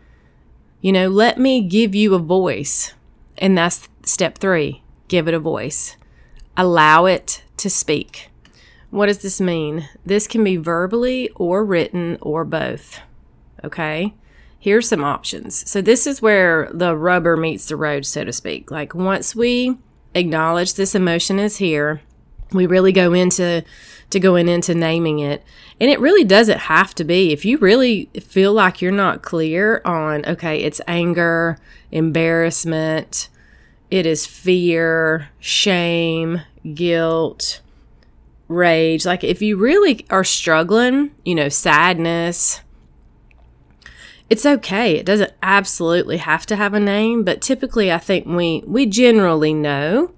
You 0.80 0.92
know, 0.92 1.08
let 1.08 1.38
me 1.38 1.60
give 1.60 1.94
you 1.94 2.14
a 2.14 2.18
voice. 2.18 2.94
And 3.38 3.56
that's 3.56 3.88
step 4.04 4.38
three 4.38 4.82
give 5.08 5.28
it 5.28 5.34
a 5.34 5.38
voice. 5.38 5.96
Allow 6.56 7.04
it 7.04 7.44
to 7.58 7.68
speak. 7.68 8.31
What 8.92 9.06
does 9.06 9.18
this 9.18 9.40
mean? 9.40 9.88
This 10.04 10.26
can 10.26 10.44
be 10.44 10.58
verbally 10.58 11.30
or 11.30 11.64
written 11.64 12.18
or 12.20 12.44
both. 12.44 13.00
Okay? 13.64 14.12
Here's 14.58 14.86
some 14.86 15.02
options. 15.02 15.68
So, 15.68 15.80
this 15.80 16.06
is 16.06 16.20
where 16.20 16.68
the 16.74 16.94
rubber 16.94 17.34
meets 17.38 17.64
the 17.64 17.76
road, 17.76 18.04
so 18.04 18.22
to 18.22 18.34
speak. 18.34 18.70
Like, 18.70 18.94
once 18.94 19.34
we 19.34 19.78
acknowledge 20.14 20.74
this 20.74 20.94
emotion 20.94 21.38
is 21.38 21.56
here, 21.56 22.02
we 22.52 22.66
really 22.66 22.92
go 22.92 23.14
into 23.14 23.64
to 24.10 24.20
going 24.20 24.46
into 24.46 24.74
naming 24.74 25.20
it. 25.20 25.42
And 25.80 25.88
it 25.88 25.98
really 25.98 26.24
doesn't 26.24 26.58
have 26.58 26.94
to 26.96 27.04
be. 27.04 27.32
If 27.32 27.46
you 27.46 27.56
really 27.56 28.10
feel 28.20 28.52
like 28.52 28.82
you're 28.82 28.92
not 28.92 29.22
clear 29.22 29.80
on, 29.86 30.26
okay, 30.26 30.58
it's 30.58 30.82
anger, 30.86 31.56
embarrassment, 31.90 33.30
it 33.90 34.04
is 34.04 34.26
fear, 34.26 35.30
shame, 35.40 36.42
guilt, 36.74 37.61
rage. 38.52 39.04
Like 39.04 39.24
if 39.24 39.42
you 39.42 39.56
really 39.56 40.06
are 40.10 40.24
struggling, 40.24 41.10
you 41.24 41.34
know, 41.34 41.48
sadness, 41.48 42.60
it's 44.30 44.46
okay. 44.46 44.96
It 44.96 45.04
doesn't 45.04 45.32
absolutely 45.42 46.16
have 46.16 46.46
to 46.46 46.56
have 46.56 46.72
a 46.72 46.80
name, 46.80 47.22
but 47.22 47.42
typically 47.42 47.92
I 47.92 47.98
think 47.98 48.26
we 48.26 48.62
we 48.66 48.86
generally 48.86 49.52
know. 49.52 50.12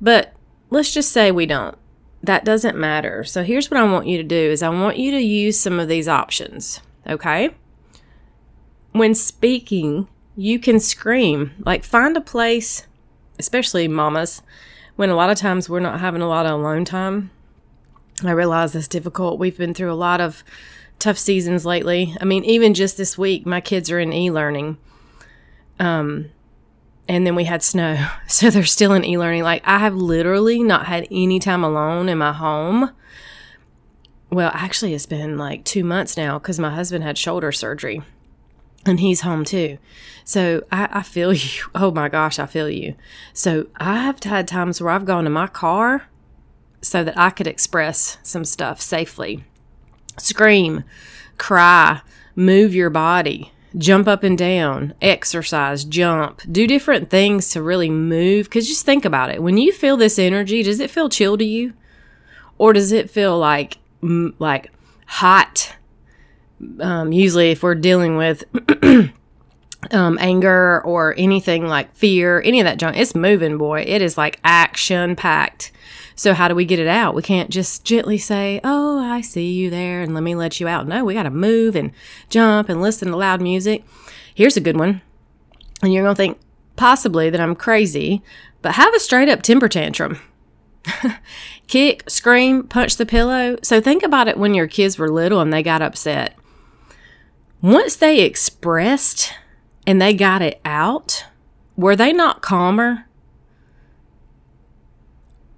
But 0.00 0.34
let's 0.70 0.92
just 0.92 1.12
say 1.12 1.30
we 1.30 1.46
don't. 1.46 1.76
That 2.22 2.44
doesn't 2.44 2.76
matter. 2.76 3.24
So 3.24 3.42
here's 3.42 3.70
what 3.70 3.80
I 3.80 3.90
want 3.90 4.06
you 4.06 4.18
to 4.18 4.22
do 4.22 4.36
is 4.36 4.62
I 4.62 4.68
want 4.68 4.98
you 4.98 5.10
to 5.12 5.20
use 5.20 5.58
some 5.58 5.80
of 5.80 5.88
these 5.88 6.06
options, 6.06 6.80
okay? 7.08 7.50
When 8.92 9.14
speaking, 9.14 10.06
you 10.36 10.58
can 10.58 10.78
scream. 10.78 11.52
Like 11.64 11.82
find 11.82 12.16
a 12.16 12.20
place, 12.20 12.86
especially 13.38 13.88
mamas, 13.88 14.42
when 14.96 15.10
a 15.10 15.16
lot 15.16 15.30
of 15.30 15.38
times 15.38 15.68
we're 15.68 15.80
not 15.80 16.00
having 16.00 16.22
a 16.22 16.28
lot 16.28 16.46
of 16.46 16.52
alone 16.52 16.84
time 16.84 17.30
I 18.28 18.32
realize 18.32 18.72
that's 18.72 18.88
difficult. 18.88 19.38
We've 19.38 19.56
been 19.56 19.74
through 19.74 19.92
a 19.92 19.94
lot 19.94 20.20
of 20.20 20.44
tough 20.98 21.18
seasons 21.18 21.66
lately. 21.66 22.14
I 22.20 22.24
mean, 22.24 22.44
even 22.44 22.74
just 22.74 22.96
this 22.96 23.18
week, 23.18 23.46
my 23.46 23.60
kids 23.60 23.90
are 23.90 23.98
in 23.98 24.12
e-learning. 24.12 24.76
Um, 25.78 26.30
and 27.08 27.26
then 27.26 27.34
we 27.34 27.44
had 27.44 27.62
snow, 27.62 28.06
so 28.28 28.50
they're 28.50 28.64
still 28.64 28.92
in 28.92 29.04
e-learning. 29.04 29.42
Like 29.42 29.62
I 29.64 29.78
have 29.78 29.96
literally 29.96 30.62
not 30.62 30.86
had 30.86 31.08
any 31.10 31.40
time 31.40 31.64
alone 31.64 32.08
in 32.08 32.18
my 32.18 32.32
home. 32.32 32.92
Well, 34.30 34.52
actually, 34.54 34.94
it's 34.94 35.06
been 35.06 35.36
like 35.36 35.64
two 35.64 35.82
months 35.82 36.16
now 36.16 36.38
because 36.38 36.60
my 36.60 36.72
husband 36.72 37.02
had 37.02 37.18
shoulder 37.18 37.50
surgery, 37.50 38.02
and 38.86 39.00
he's 39.00 39.22
home 39.22 39.44
too. 39.44 39.78
So 40.24 40.62
I, 40.70 40.88
I 40.92 41.02
feel 41.02 41.32
you. 41.32 41.50
Oh 41.74 41.90
my 41.90 42.08
gosh, 42.08 42.38
I 42.38 42.46
feel 42.46 42.70
you. 42.70 42.94
So 43.32 43.66
I've 43.76 44.22
had 44.22 44.46
times 44.46 44.80
where 44.80 44.92
I've 44.92 45.04
gone 45.04 45.24
to 45.24 45.30
my 45.30 45.48
car 45.48 46.09
so 46.82 47.04
that 47.04 47.18
I 47.18 47.30
could 47.30 47.46
express 47.46 48.18
some 48.22 48.44
stuff 48.44 48.80
safely. 48.80 49.44
Scream, 50.18 50.84
cry, 51.38 52.00
move 52.34 52.74
your 52.74 52.90
body, 52.90 53.52
jump 53.76 54.08
up 54.08 54.22
and 54.22 54.36
down, 54.36 54.94
exercise, 55.00 55.84
jump, 55.84 56.42
do 56.50 56.66
different 56.66 57.10
things 57.10 57.50
to 57.50 57.62
really 57.62 57.90
move. 57.90 58.46
Because 58.46 58.66
just 58.66 58.86
think 58.86 59.04
about 59.04 59.30
it. 59.30 59.42
When 59.42 59.56
you 59.56 59.72
feel 59.72 59.96
this 59.96 60.18
energy, 60.18 60.62
does 60.62 60.80
it 60.80 60.90
feel 60.90 61.08
chill 61.08 61.36
to 61.38 61.44
you? 61.44 61.74
Or 62.58 62.72
does 62.72 62.92
it 62.92 63.10
feel 63.10 63.38
like, 63.38 63.78
like 64.02 64.70
hot? 65.06 65.76
Um, 66.78 67.12
usually, 67.12 67.50
if 67.50 67.62
we're 67.62 67.74
dealing 67.74 68.18
with 68.18 68.44
um, 69.90 70.18
anger 70.20 70.82
or 70.82 71.14
anything 71.16 71.66
like 71.66 71.94
fear, 71.94 72.42
any 72.44 72.60
of 72.60 72.64
that 72.64 72.78
junk, 72.78 72.96
it's 72.98 73.14
moving, 73.14 73.56
boy. 73.56 73.82
It 73.86 74.02
is 74.02 74.18
like 74.18 74.38
action 74.44 75.16
packed. 75.16 75.72
So 76.20 76.34
how 76.34 76.48
do 76.48 76.54
we 76.54 76.66
get 76.66 76.78
it 76.78 76.86
out? 76.86 77.14
We 77.14 77.22
can't 77.22 77.48
just 77.48 77.82
gently 77.82 78.18
say, 78.18 78.60
"Oh, 78.62 78.98
I 78.98 79.22
see 79.22 79.52
you 79.52 79.70
there 79.70 80.02
and 80.02 80.12
let 80.12 80.22
me 80.22 80.34
let 80.34 80.60
you 80.60 80.68
out." 80.68 80.86
No, 80.86 81.02
we 81.02 81.14
got 81.14 81.22
to 81.22 81.30
move 81.30 81.74
and 81.74 81.92
jump 82.28 82.68
and 82.68 82.82
listen 82.82 83.08
to 83.08 83.16
loud 83.16 83.40
music. 83.40 83.84
Here's 84.34 84.58
a 84.58 84.60
good 84.60 84.78
one. 84.78 85.00
And 85.82 85.94
you're 85.94 86.02
going 86.02 86.14
to 86.14 86.22
think 86.22 86.38
possibly 86.76 87.30
that 87.30 87.40
I'm 87.40 87.56
crazy, 87.56 88.22
but 88.60 88.72
have 88.72 88.94
a 88.94 89.00
straight 89.00 89.30
up 89.30 89.40
temper 89.40 89.66
tantrum. 89.66 90.20
Kick, 91.68 92.04
scream, 92.06 92.64
punch 92.64 92.98
the 92.98 93.06
pillow. 93.06 93.56
So 93.62 93.80
think 93.80 94.02
about 94.02 94.28
it 94.28 94.36
when 94.36 94.52
your 94.52 94.66
kids 94.66 94.98
were 94.98 95.08
little 95.08 95.40
and 95.40 95.50
they 95.50 95.62
got 95.62 95.80
upset. 95.80 96.36
Once 97.62 97.96
they 97.96 98.20
expressed 98.20 99.32
and 99.86 100.02
they 100.02 100.12
got 100.12 100.42
it 100.42 100.60
out, 100.66 101.24
were 101.78 101.96
they 101.96 102.12
not 102.12 102.42
calmer? 102.42 103.06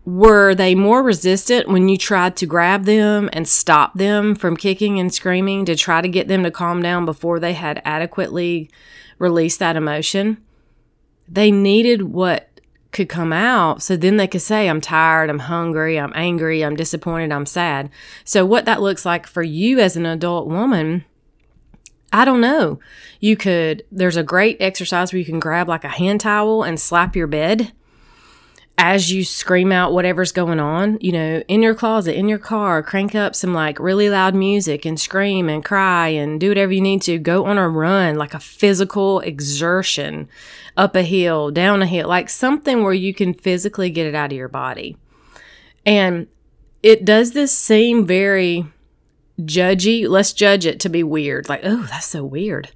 Were 0.04 0.54
they 0.54 0.75
more 0.75 1.02
resistant 1.02 1.68
when 1.68 1.88
you 1.88 1.97
tried 1.97 2.37
to 2.37 2.47
grab 2.47 2.85
them 2.85 3.30
and 3.32 3.47
stop 3.47 3.94
them 3.94 4.35
from 4.35 4.56
kicking 4.56 4.99
and 4.99 5.14
screaming 5.14 5.64
to 5.66 5.76
try 5.76 6.00
to 6.00 6.09
get 6.09 6.26
them 6.26 6.42
to 6.42 6.50
calm 6.50 6.82
down 6.82 7.04
before 7.04 7.38
they 7.38 7.52
had 7.52 7.80
adequately 7.85 8.68
released 9.18 9.61
that 9.61 9.76
emotion? 9.76 10.42
They 11.28 11.52
needed 11.52 12.02
what 12.02 12.49
could 12.90 13.09
come 13.09 13.32
out 13.32 13.80
so 13.80 13.97
then 13.97 14.16
they 14.16 14.26
could 14.26 14.42
say, 14.42 14.68
I'm 14.68 14.80
tired, 14.80 15.30
I'm 15.30 15.38
hungry, 15.38 15.99
I'm 15.99 16.12
angry, 16.14 16.64
I'm 16.64 16.76
disappointed, 16.76 17.32
I'm 17.32 17.47
sad. 17.47 17.88
So, 18.25 18.44
what 18.44 18.64
that 18.64 18.82
looks 18.82 19.06
like 19.06 19.26
for 19.26 19.42
you 19.42 19.78
as 19.78 19.97
an 19.97 20.04
adult 20.04 20.49
woman. 20.49 21.04
I 22.14 22.26
don't 22.26 22.42
know. 22.42 22.78
You 23.21 23.38
could, 23.38 23.85
there's 23.90 24.18
a 24.18 24.23
great 24.23 24.59
exercise 24.61 25.12
where 25.12 25.18
you 25.18 25.25
can 25.25 25.40
grab 25.40 25.66
like 25.66 25.85
a 25.85 25.88
hand 25.88 26.21
towel 26.21 26.62
and 26.62 26.78
slap 26.78 27.16
your 27.16 27.26
bed 27.26 27.73
as 28.85 29.12
you 29.12 29.25
scream 29.25 29.71
out 29.71 29.93
whatever's 29.93 30.33
going 30.33 30.59
on, 30.59 30.99
you 31.01 31.12
know, 31.12 31.41
in 31.47 31.62
your 31.62 31.73
closet, 31.73 32.19
in 32.19 32.29
your 32.29 32.37
car, 32.37 32.83
crank 32.83 33.15
up 33.15 33.33
some 33.37 33.55
like 33.55 33.79
really 33.79 34.11
loud 34.11 34.35
music 34.35 34.85
and 34.85 34.99
scream 34.99 35.49
and 35.49 35.65
cry 35.65 36.09
and 36.09 36.41
do 36.41 36.49
whatever 36.49 36.73
you 36.73 36.81
need 36.81 37.01
to. 37.01 37.17
Go 37.17 37.45
on 37.45 37.59
a 37.59 37.69
run, 37.69 38.17
like 38.17 38.35
a 38.35 38.41
physical 38.41 39.21
exertion 39.21 40.29
up 40.77 40.97
a 40.97 41.05
hill, 41.05 41.53
down 41.53 41.81
a 41.81 41.87
hill, 41.87 42.09
like 42.09 42.29
something 42.29 42.83
where 42.83 42.93
you 42.93 43.15
can 43.15 43.33
physically 43.33 43.89
get 43.89 44.09
it 44.09 44.17
out 44.17 44.33
of 44.33 44.37
your 44.37 44.49
body. 44.49 44.97
And 45.87 46.27
it 46.83 47.05
does 47.05 47.35
this 47.35 47.57
seem 47.57 48.05
very 48.05 48.67
judgy. 49.41 50.09
Let's 50.09 50.33
judge 50.33 50.67
it 50.67 50.81
to 50.81 50.89
be 50.89 51.05
weird. 51.05 51.49
Like, 51.49 51.61
oh, 51.62 51.87
that's 51.89 52.07
so 52.07 52.25
weird. 52.25 52.73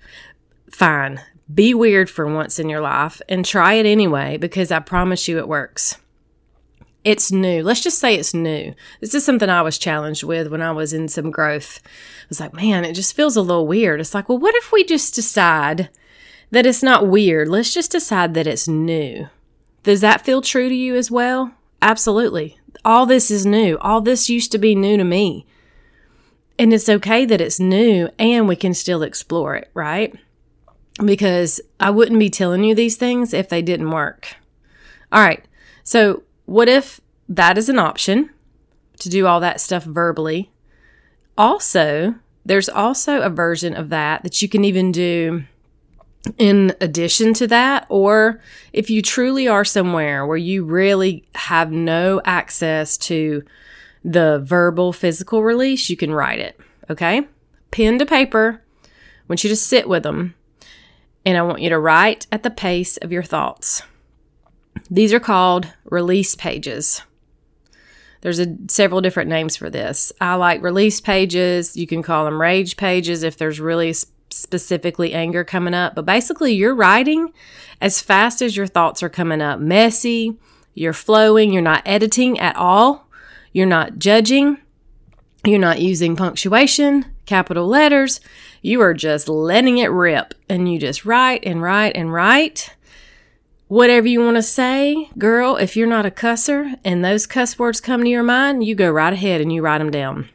Fine. 0.70 1.20
Be 1.52 1.74
weird 1.74 2.10
for 2.10 2.26
once 2.26 2.58
in 2.58 2.68
your 2.68 2.80
life 2.80 3.22
and 3.28 3.44
try 3.44 3.74
it 3.74 3.86
anyway 3.86 4.36
because 4.36 4.72
I 4.72 4.80
promise 4.80 5.28
you 5.28 5.38
it 5.38 5.48
works. 5.48 5.96
It's 7.04 7.30
new. 7.30 7.62
Let's 7.62 7.82
just 7.82 8.00
say 8.00 8.16
it's 8.16 8.34
new. 8.34 8.74
This 9.00 9.14
is 9.14 9.24
something 9.24 9.48
I 9.48 9.62
was 9.62 9.78
challenged 9.78 10.24
with 10.24 10.48
when 10.48 10.60
I 10.60 10.72
was 10.72 10.92
in 10.92 11.06
some 11.06 11.30
growth. 11.30 11.80
I 11.84 12.26
was 12.28 12.40
like, 12.40 12.52
man, 12.52 12.84
it 12.84 12.94
just 12.94 13.14
feels 13.14 13.36
a 13.36 13.42
little 13.42 13.68
weird. 13.68 14.00
It's 14.00 14.12
like, 14.12 14.28
well, 14.28 14.38
what 14.38 14.56
if 14.56 14.72
we 14.72 14.82
just 14.82 15.14
decide 15.14 15.88
that 16.50 16.66
it's 16.66 16.82
not 16.82 17.06
weird? 17.06 17.46
Let's 17.46 17.72
just 17.72 17.92
decide 17.92 18.34
that 18.34 18.48
it's 18.48 18.66
new. 18.66 19.28
Does 19.84 20.00
that 20.00 20.24
feel 20.24 20.42
true 20.42 20.68
to 20.68 20.74
you 20.74 20.96
as 20.96 21.12
well? 21.12 21.52
Absolutely. 21.80 22.58
All 22.84 23.06
this 23.06 23.30
is 23.30 23.46
new. 23.46 23.78
All 23.78 24.00
this 24.00 24.28
used 24.28 24.50
to 24.50 24.58
be 24.58 24.74
new 24.74 24.96
to 24.96 25.04
me. 25.04 25.46
And 26.58 26.72
it's 26.72 26.88
okay 26.88 27.24
that 27.24 27.40
it's 27.40 27.60
new 27.60 28.08
and 28.18 28.48
we 28.48 28.56
can 28.56 28.74
still 28.74 29.04
explore 29.04 29.54
it, 29.54 29.70
right? 29.74 30.12
Because 31.04 31.60
I 31.78 31.90
wouldn't 31.90 32.18
be 32.18 32.30
telling 32.30 32.64
you 32.64 32.74
these 32.74 32.96
things 32.96 33.34
if 33.34 33.48
they 33.48 33.62
didn't 33.62 33.90
work. 33.90 34.36
All 35.12 35.22
right. 35.22 35.44
So, 35.84 36.22
what 36.46 36.68
if 36.68 37.00
that 37.28 37.58
is 37.58 37.68
an 37.68 37.78
option 37.78 38.30
to 39.00 39.08
do 39.08 39.26
all 39.26 39.40
that 39.40 39.60
stuff 39.60 39.84
verbally? 39.84 40.50
Also, 41.36 42.14
there's 42.44 42.68
also 42.68 43.20
a 43.20 43.28
version 43.28 43.74
of 43.74 43.90
that 43.90 44.22
that 44.22 44.40
you 44.40 44.48
can 44.48 44.64
even 44.64 44.90
do 44.90 45.44
in 46.38 46.74
addition 46.80 47.34
to 47.34 47.46
that, 47.46 47.86
or 47.88 48.40
if 48.72 48.90
you 48.90 49.02
truly 49.02 49.46
are 49.46 49.64
somewhere 49.64 50.26
where 50.26 50.36
you 50.36 50.64
really 50.64 51.24
have 51.34 51.70
no 51.70 52.20
access 52.24 52.96
to 52.96 53.42
the 54.04 54.40
verbal 54.44 54.92
physical 54.92 55.42
release, 55.42 55.88
you 55.90 55.96
can 55.96 56.12
write 56.12 56.38
it. 56.38 56.58
Okay? 56.90 57.26
Pen 57.70 57.98
to 57.98 58.06
paper. 58.06 58.62
I 58.84 58.88
want 59.28 59.44
you 59.44 59.50
to 59.50 59.56
sit 59.56 59.88
with 59.88 60.02
them. 60.02 60.34
And 61.26 61.36
I 61.36 61.42
want 61.42 61.60
you 61.60 61.68
to 61.70 61.78
write 61.78 62.28
at 62.30 62.44
the 62.44 62.50
pace 62.50 62.96
of 62.98 63.10
your 63.10 63.24
thoughts. 63.24 63.82
These 64.88 65.12
are 65.12 65.20
called 65.20 65.66
release 65.84 66.36
pages. 66.36 67.02
There's 68.20 68.38
a, 68.38 68.56
several 68.68 69.00
different 69.00 69.28
names 69.28 69.56
for 69.56 69.68
this. 69.68 70.12
I 70.20 70.36
like 70.36 70.62
release 70.62 71.00
pages. 71.00 71.76
You 71.76 71.88
can 71.88 72.02
call 72.02 72.24
them 72.24 72.40
rage 72.40 72.76
pages 72.76 73.24
if 73.24 73.36
there's 73.36 73.58
really 73.58 73.92
specifically 74.30 75.12
anger 75.14 75.42
coming 75.42 75.74
up. 75.74 75.96
But 75.96 76.06
basically, 76.06 76.52
you're 76.52 76.74
writing 76.74 77.32
as 77.80 78.00
fast 78.00 78.40
as 78.40 78.56
your 78.56 78.66
thoughts 78.68 79.02
are 79.02 79.08
coming 79.08 79.40
up. 79.40 79.58
Messy, 79.58 80.38
you're 80.74 80.92
flowing, 80.92 81.52
you're 81.52 81.62
not 81.62 81.82
editing 81.84 82.38
at 82.38 82.54
all, 82.54 83.08
you're 83.52 83.66
not 83.66 83.98
judging, 83.98 84.58
you're 85.44 85.58
not 85.58 85.80
using 85.80 86.14
punctuation, 86.14 87.04
capital 87.26 87.66
letters. 87.66 88.20
You 88.62 88.80
are 88.80 88.94
just 88.94 89.28
letting 89.28 89.78
it 89.78 89.90
rip 89.90 90.34
and 90.48 90.72
you 90.72 90.78
just 90.78 91.04
write 91.04 91.44
and 91.44 91.60
write 91.60 91.94
and 91.94 92.12
write. 92.12 92.74
Whatever 93.68 94.06
you 94.06 94.20
want 94.20 94.36
to 94.36 94.42
say, 94.42 95.10
girl, 95.18 95.56
if 95.56 95.76
you're 95.76 95.88
not 95.88 96.06
a 96.06 96.10
cusser 96.10 96.78
and 96.84 97.04
those 97.04 97.26
cuss 97.26 97.58
words 97.58 97.80
come 97.80 98.04
to 98.04 98.08
your 98.08 98.22
mind, 98.22 98.64
you 98.64 98.74
go 98.76 98.90
right 98.90 99.12
ahead 99.12 99.40
and 99.40 99.52
you 99.52 99.60
write 99.60 99.78
them 99.78 99.90
down 99.90 100.28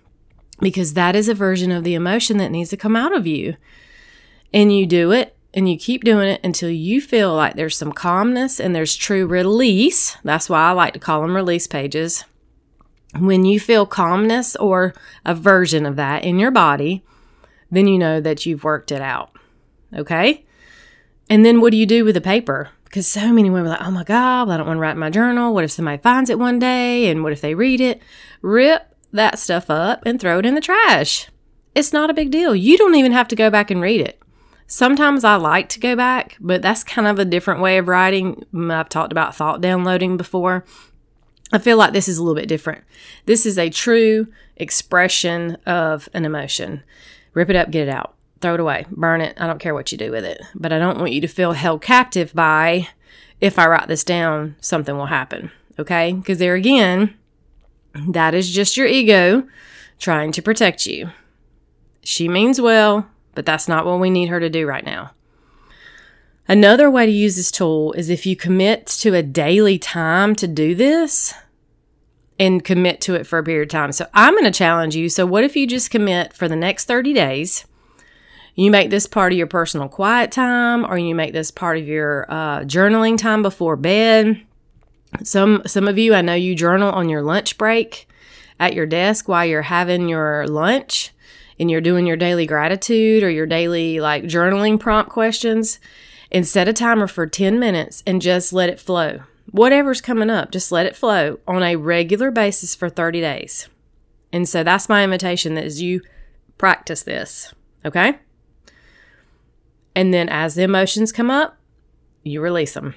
because 0.60 0.94
that 0.94 1.16
is 1.16 1.28
a 1.28 1.34
version 1.34 1.72
of 1.72 1.84
the 1.84 1.96
emotion 1.96 2.38
that 2.38 2.52
needs 2.52 2.70
to 2.70 2.78
come 2.78 2.96
out 2.96 3.16
of 3.16 3.26
you. 3.26 3.56
And 4.54 4.76
you 4.76 4.86
do 4.86 5.12
it 5.12 5.36
and 5.54 5.70
you 5.70 5.78
keep 5.78 6.04
doing 6.04 6.28
it 6.28 6.42
until 6.44 6.70
you 6.70 7.02
feel 7.02 7.34
like 7.34 7.56
there's 7.56 7.78
some 7.78 7.92
calmness 7.92 8.60
and 8.60 8.76
there's 8.76 8.96
true 8.96 9.26
release. 9.26 10.18
That's 10.24 10.50
why 10.50 10.62
I 10.62 10.72
like 10.72 10.94
to 10.94 11.00
call 11.00 11.22
them 11.22 11.36
release 11.36 11.68
pages. 11.68 12.24
When 13.18 13.46
you 13.46 13.60
feel 13.60 13.86
calmness 13.86 14.56
or 14.56 14.94
a 15.26 15.36
version 15.36 15.86
of 15.86 15.96
that 15.98 16.24
in 16.24 16.40
your 16.40 16.52
body, 16.52 17.04
then 17.70 17.88
you 17.88 17.98
know 17.98 18.22
that 18.22 18.46
you've 18.46 18.64
worked 18.64 18.92
it 18.92 19.02
out. 19.02 19.36
Okay? 19.94 20.46
And 21.30 21.46
then 21.46 21.62
what 21.62 21.72
do 21.72 21.78
you 21.78 21.86
do 21.86 22.06
with 22.06 22.16
the 22.16 22.22
paper? 22.22 22.70
Because 22.86 23.08
so 23.08 23.32
many 23.32 23.50
women 23.50 23.68
are 23.68 23.78
like, 23.78 23.88
oh 23.88 23.92
my 23.92 24.04
God, 24.04 24.50
I 24.50 24.58
don't 24.58 24.68
want 24.68 24.78
to 24.78 24.82
write 24.82 24.98
my 24.98 25.10
journal. 25.10 25.54
What 25.54 25.64
if 25.64 25.72
somebody 25.72 25.98
finds 25.98 26.30
it 26.30 26.40
one 26.40 26.60
day? 26.60 27.10
And 27.10 27.24
what 27.24 27.32
if 27.32 27.42
they 27.42 27.56
read 27.56 27.80
it? 27.80 28.02
Rip 28.42 28.94
that 29.14 29.40
stuff 29.40 29.70
up 29.70 30.06
and 30.06 30.20
throw 30.20 30.40
it 30.40 30.46
in 30.46 30.56
the 30.56 30.62
trash. 30.62 31.30
It's 31.74 31.94
not 31.94 32.10
a 32.10 32.14
big 32.14 32.32
deal. 32.32 32.54
You 32.54 32.78
don't 32.78 32.96
even 32.96 33.14
have 33.14 33.30
to 33.30 33.36
go 33.36 33.50
back 33.50 33.72
and 33.72 33.82
read 33.82 34.02
it. 34.02 34.22
Sometimes 34.68 35.24
I 35.24 35.36
like 35.36 35.68
to 35.70 35.80
go 35.80 35.96
back, 35.96 36.38
but 36.40 36.62
that's 36.62 36.84
kind 36.84 37.08
of 37.08 37.20
a 37.20 37.26
different 37.26 37.62
way 37.62 37.78
of 37.78 37.88
writing. 37.88 38.46
I've 38.54 38.90
talked 38.90 39.12
about 39.12 39.36
thought 39.36 39.62
downloading 39.62 40.18
before. 40.18 40.66
I 41.52 41.58
feel 41.58 41.78
like 41.78 41.94
this 41.94 42.08
is 42.08 42.18
a 42.18 42.24
little 42.24 42.40
bit 42.40 42.48
different. 42.48 42.84
This 43.26 43.46
is 43.46 43.58
a 43.58 43.70
true 43.70 44.28
expression 44.56 45.58
of 45.66 46.08
an 46.14 46.26
emotion. 46.26 46.84
Rip 47.34 47.50
it 47.50 47.56
up, 47.56 47.72
get 47.72 47.88
it 47.88 47.94
out, 47.94 48.16
throw 48.42 48.54
it 48.54 48.60
away, 48.60 48.86
burn 48.90 49.22
it. 49.22 49.36
I 49.40 49.48
don't 49.48 49.60
care 49.60 49.74
what 49.74 49.92
you 49.92 49.98
do 49.98 50.12
with 50.12 50.26
it, 50.26 50.42
but 50.56 50.72
I 50.72 50.80
don't 50.80 51.00
want 51.00 51.12
you 51.12 51.22
to 51.22 51.28
feel 51.28 51.54
held 51.54 51.82
captive 51.82 52.34
by 52.34 52.88
if 53.40 53.58
I 53.58 53.68
write 53.68 53.88
this 53.88 54.04
down, 54.04 54.56
something 54.62 54.96
will 54.96 55.08
happen. 55.08 55.52
Okay? 55.80 56.14
Because 56.14 56.38
there 56.38 56.56
again, 56.56 57.16
that 57.94 58.34
is 58.34 58.50
just 58.50 58.78
your 58.78 58.88
ego 58.88 59.48
trying 60.00 60.32
to 60.34 60.42
protect 60.42 60.86
you. 60.86 61.10
She 62.04 62.28
means 62.28 62.62
well, 62.62 63.08
but 63.36 63.46
that's 63.46 63.68
not 63.68 63.86
what 63.86 64.00
we 64.00 64.10
need 64.10 64.28
her 64.28 64.40
to 64.40 64.50
do 64.50 64.68
right 64.68 64.86
now. 64.86 65.12
Another 66.48 66.90
way 66.90 67.06
to 67.06 67.12
use 67.12 67.36
this 67.36 67.52
tool 67.52 67.94
is 67.94 68.10
if 68.10 68.26
you 68.26 68.36
commit 68.36 68.88
to 68.88 69.14
a 69.14 69.24
daily 69.24 69.78
time 69.78 70.36
to 70.36 70.48
do 70.48 70.76
this 70.76 71.34
and 72.40 72.64
commit 72.64 73.00
to 73.02 73.14
it 73.14 73.28
for 73.28 73.38
a 73.40 73.44
period 73.44 73.64
of 73.64 73.70
time. 73.70 73.92
So 73.92 74.08
I'm 74.14 74.34
going 74.34 74.46
to 74.46 74.52
challenge 74.52 74.96
you. 74.96 75.10
So, 75.10 75.26
what 75.26 75.44
if 75.44 75.56
you 75.56 75.68
just 75.68 75.92
commit 75.92 76.34
for 76.34 76.48
the 76.48 76.56
next 76.56 76.86
30 76.86 77.14
days? 77.14 77.66
You 78.56 78.70
make 78.72 78.90
this 78.90 79.08
part 79.08 79.32
of 79.32 79.38
your 79.38 79.48
personal 79.48 79.88
quiet 79.88 80.32
time, 80.32 80.86
or 80.86 80.98
you 80.98 81.16
make 81.16 81.34
this 81.34 81.52
part 81.52 81.78
of 81.78 81.88
your 81.88 82.26
uh, 82.30 82.62
journaling 82.62 83.18
time 83.18 83.42
before 83.42 83.76
bed. 83.76 84.42
Some 85.24 85.62
some 85.66 85.88
of 85.88 85.98
you, 85.98 86.14
I 86.14 86.22
know 86.22 86.34
you 86.34 86.56
journal 86.56 86.92
on 86.92 87.10
your 87.10 87.22
lunch 87.22 87.58
break 87.58 88.08
at 88.60 88.74
your 88.74 88.86
desk 88.86 89.28
while 89.28 89.46
you're 89.46 89.62
having 89.62 90.10
your 90.10 90.48
lunch 90.48 91.12
and 91.60 91.70
you're 91.70 91.82
doing 91.82 92.06
your 92.06 92.18
daily 92.18 92.46
gratitude 92.46 93.24
or 93.24 93.30
your 93.30 93.46
daily 93.46 94.00
like 94.00 94.24
journaling 94.24 94.80
prompt 94.80 95.12
questions, 95.12 95.80
and 96.32 96.48
set 96.48 96.68
a 96.68 96.74
timer 96.74 97.08
for 97.08 97.28
10 97.28 97.60
minutes 97.60 98.04
and 98.08 98.22
just 98.22 98.54
let 98.54 98.70
it 98.70 98.80
flow. 98.80 99.22
Whatever's 99.52 100.02
coming 100.02 100.30
up, 100.30 100.52
just 100.52 100.72
let 100.72 100.86
it 100.86 100.96
flow 100.96 101.40
on 101.48 101.62
a 101.62 101.76
regular 101.76 102.32
basis 102.32 102.74
for 102.76 102.90
30 102.90 103.20
days. 103.20 103.68
And 104.32 104.48
so 104.48 104.64
that's 104.64 104.88
my 104.88 105.04
invitation 105.04 105.56
that 105.56 105.66
is 105.66 105.82
you 105.82 106.02
practice 106.58 107.04
this, 107.04 107.54
okay? 107.86 108.20
And 109.94 110.14
then 110.14 110.30
as 110.30 110.56
the 110.56 110.64
emotions 110.64 111.12
come 111.12 111.30
up, 111.30 111.58
you 112.24 112.40
release 112.40 112.74
them. 112.74 112.96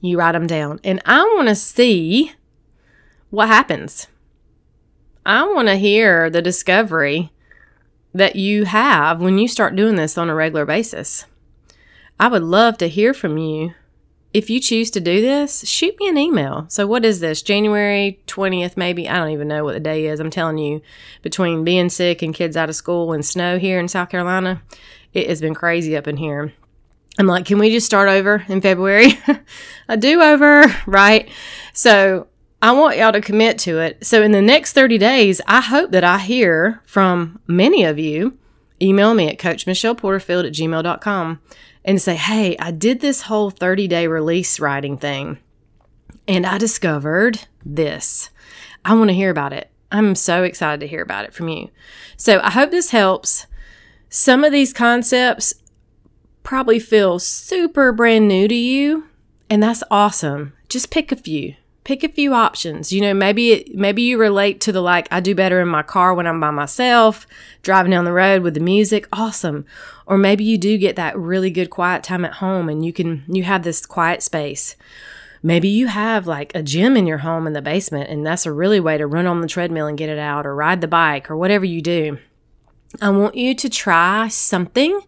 You 0.00 0.18
write 0.18 0.32
them 0.32 0.46
down. 0.46 0.80
And 0.82 1.00
I 1.06 1.20
want 1.36 1.48
to 1.48 1.54
see 1.54 2.32
what 3.30 3.48
happens. 3.48 4.08
I 5.24 5.44
want 5.44 5.68
to 5.68 5.76
hear 5.76 6.28
the 6.30 6.42
discovery 6.42 7.30
that 8.14 8.36
you 8.36 8.64
have 8.64 9.20
when 9.20 9.38
you 9.38 9.46
start 9.46 9.76
doing 9.76 9.96
this 9.96 10.16
on 10.16 10.30
a 10.30 10.34
regular 10.34 10.64
basis. 10.64 11.26
I 12.18 12.28
would 12.28 12.42
love 12.42 12.78
to 12.78 12.88
hear 12.88 13.12
from 13.12 13.36
you. 13.36 13.74
If 14.32 14.50
you 14.50 14.58
choose 14.58 14.90
to 14.92 15.00
do 15.00 15.20
this, 15.20 15.66
shoot 15.68 15.98
me 15.98 16.08
an 16.08 16.18
email. 16.18 16.66
So, 16.68 16.86
what 16.86 17.04
is 17.04 17.20
this? 17.20 17.42
January 17.42 18.20
20th, 18.26 18.76
maybe? 18.76 19.08
I 19.08 19.16
don't 19.16 19.30
even 19.30 19.48
know 19.48 19.64
what 19.64 19.74
the 19.74 19.80
day 19.80 20.06
is. 20.06 20.20
I'm 20.20 20.30
telling 20.30 20.58
you, 20.58 20.82
between 21.22 21.64
being 21.64 21.88
sick 21.88 22.22
and 22.22 22.34
kids 22.34 22.56
out 22.56 22.68
of 22.68 22.74
school 22.74 23.12
and 23.12 23.24
snow 23.24 23.58
here 23.58 23.78
in 23.78 23.88
South 23.88 24.10
Carolina, 24.10 24.62
it 25.12 25.28
has 25.28 25.40
been 25.40 25.54
crazy 25.54 25.96
up 25.96 26.06
in 26.06 26.16
here. 26.16 26.52
I'm 27.18 27.26
like, 27.26 27.46
can 27.46 27.58
we 27.58 27.70
just 27.70 27.86
start 27.86 28.08
over 28.08 28.44
in 28.48 28.60
February? 28.60 29.18
a 29.88 29.96
do 29.96 30.20
over, 30.20 30.64
right? 30.86 31.30
So, 31.72 32.26
I 32.60 32.72
want 32.72 32.96
y'all 32.96 33.12
to 33.12 33.20
commit 33.20 33.58
to 33.60 33.78
it. 33.78 34.06
So, 34.06 34.22
in 34.22 34.32
the 34.32 34.42
next 34.42 34.72
30 34.72 34.98
days, 34.98 35.40
I 35.46 35.60
hope 35.60 35.92
that 35.92 36.04
I 36.04 36.18
hear 36.18 36.82
from 36.84 37.40
many 37.46 37.84
of 37.84 37.98
you. 37.98 38.36
Email 38.82 39.14
me 39.14 39.28
at 39.28 39.38
coachmichelleporterfield 39.38 40.46
at 40.46 40.52
gmail.com 40.52 41.40
and 41.86 42.02
say, 42.02 42.16
hey, 42.16 42.56
I 42.58 42.72
did 42.72 43.00
this 43.00 43.22
whole 43.22 43.50
30 43.50 43.88
day 43.88 44.06
release 44.06 44.60
writing 44.60 44.98
thing 44.98 45.38
and 46.28 46.44
I 46.44 46.58
discovered 46.58 47.46
this. 47.64 48.30
I 48.84 48.94
want 48.94 49.08
to 49.08 49.14
hear 49.14 49.30
about 49.30 49.52
it. 49.52 49.70
I'm 49.92 50.14
so 50.14 50.42
excited 50.42 50.80
to 50.80 50.86
hear 50.86 51.02
about 51.02 51.24
it 51.24 51.32
from 51.32 51.48
you. 51.48 51.70
So, 52.16 52.40
I 52.42 52.50
hope 52.50 52.70
this 52.70 52.90
helps. 52.90 53.46
Some 54.08 54.44
of 54.44 54.52
these 54.52 54.72
concepts 54.72 55.54
probably 56.42 56.78
feel 56.78 57.18
super 57.18 57.92
brand 57.92 58.28
new 58.28 58.48
to 58.48 58.54
you, 58.54 59.04
and 59.48 59.62
that's 59.62 59.82
awesome. 59.90 60.54
Just 60.68 60.90
pick 60.90 61.12
a 61.12 61.16
few 61.16 61.54
pick 61.86 62.02
a 62.02 62.08
few 62.08 62.34
options. 62.34 62.92
You 62.92 63.00
know, 63.00 63.14
maybe 63.14 63.52
it, 63.52 63.74
maybe 63.74 64.02
you 64.02 64.18
relate 64.18 64.60
to 64.62 64.72
the 64.72 64.80
like 64.80 65.06
I 65.12 65.20
do 65.20 65.36
better 65.36 65.60
in 65.60 65.68
my 65.68 65.84
car 65.84 66.14
when 66.14 66.26
I'm 66.26 66.40
by 66.40 66.50
myself, 66.50 67.28
driving 67.62 67.92
down 67.92 68.04
the 68.04 68.12
road 68.12 68.42
with 68.42 68.54
the 68.54 68.60
music. 68.60 69.06
Awesome. 69.12 69.64
Or 70.04 70.18
maybe 70.18 70.42
you 70.42 70.58
do 70.58 70.76
get 70.78 70.96
that 70.96 71.16
really 71.16 71.48
good 71.48 71.70
quiet 71.70 72.02
time 72.02 72.24
at 72.24 72.34
home 72.34 72.68
and 72.68 72.84
you 72.84 72.92
can 72.92 73.22
you 73.28 73.44
have 73.44 73.62
this 73.62 73.86
quiet 73.86 74.20
space. 74.22 74.74
Maybe 75.44 75.68
you 75.68 75.86
have 75.86 76.26
like 76.26 76.52
a 76.56 76.62
gym 76.62 76.96
in 76.96 77.06
your 77.06 77.18
home 77.18 77.46
in 77.46 77.52
the 77.52 77.62
basement 77.62 78.10
and 78.10 78.26
that's 78.26 78.46
a 78.46 78.52
really 78.52 78.80
way 78.80 78.98
to 78.98 79.06
run 79.06 79.28
on 79.28 79.40
the 79.40 79.46
treadmill 79.46 79.86
and 79.86 79.96
get 79.96 80.08
it 80.08 80.18
out 80.18 80.44
or 80.44 80.56
ride 80.56 80.80
the 80.80 80.88
bike 80.88 81.30
or 81.30 81.36
whatever 81.36 81.64
you 81.64 81.80
do. 81.80 82.18
I 83.00 83.10
want 83.10 83.36
you 83.36 83.54
to 83.54 83.70
try 83.70 84.26
something 84.26 85.00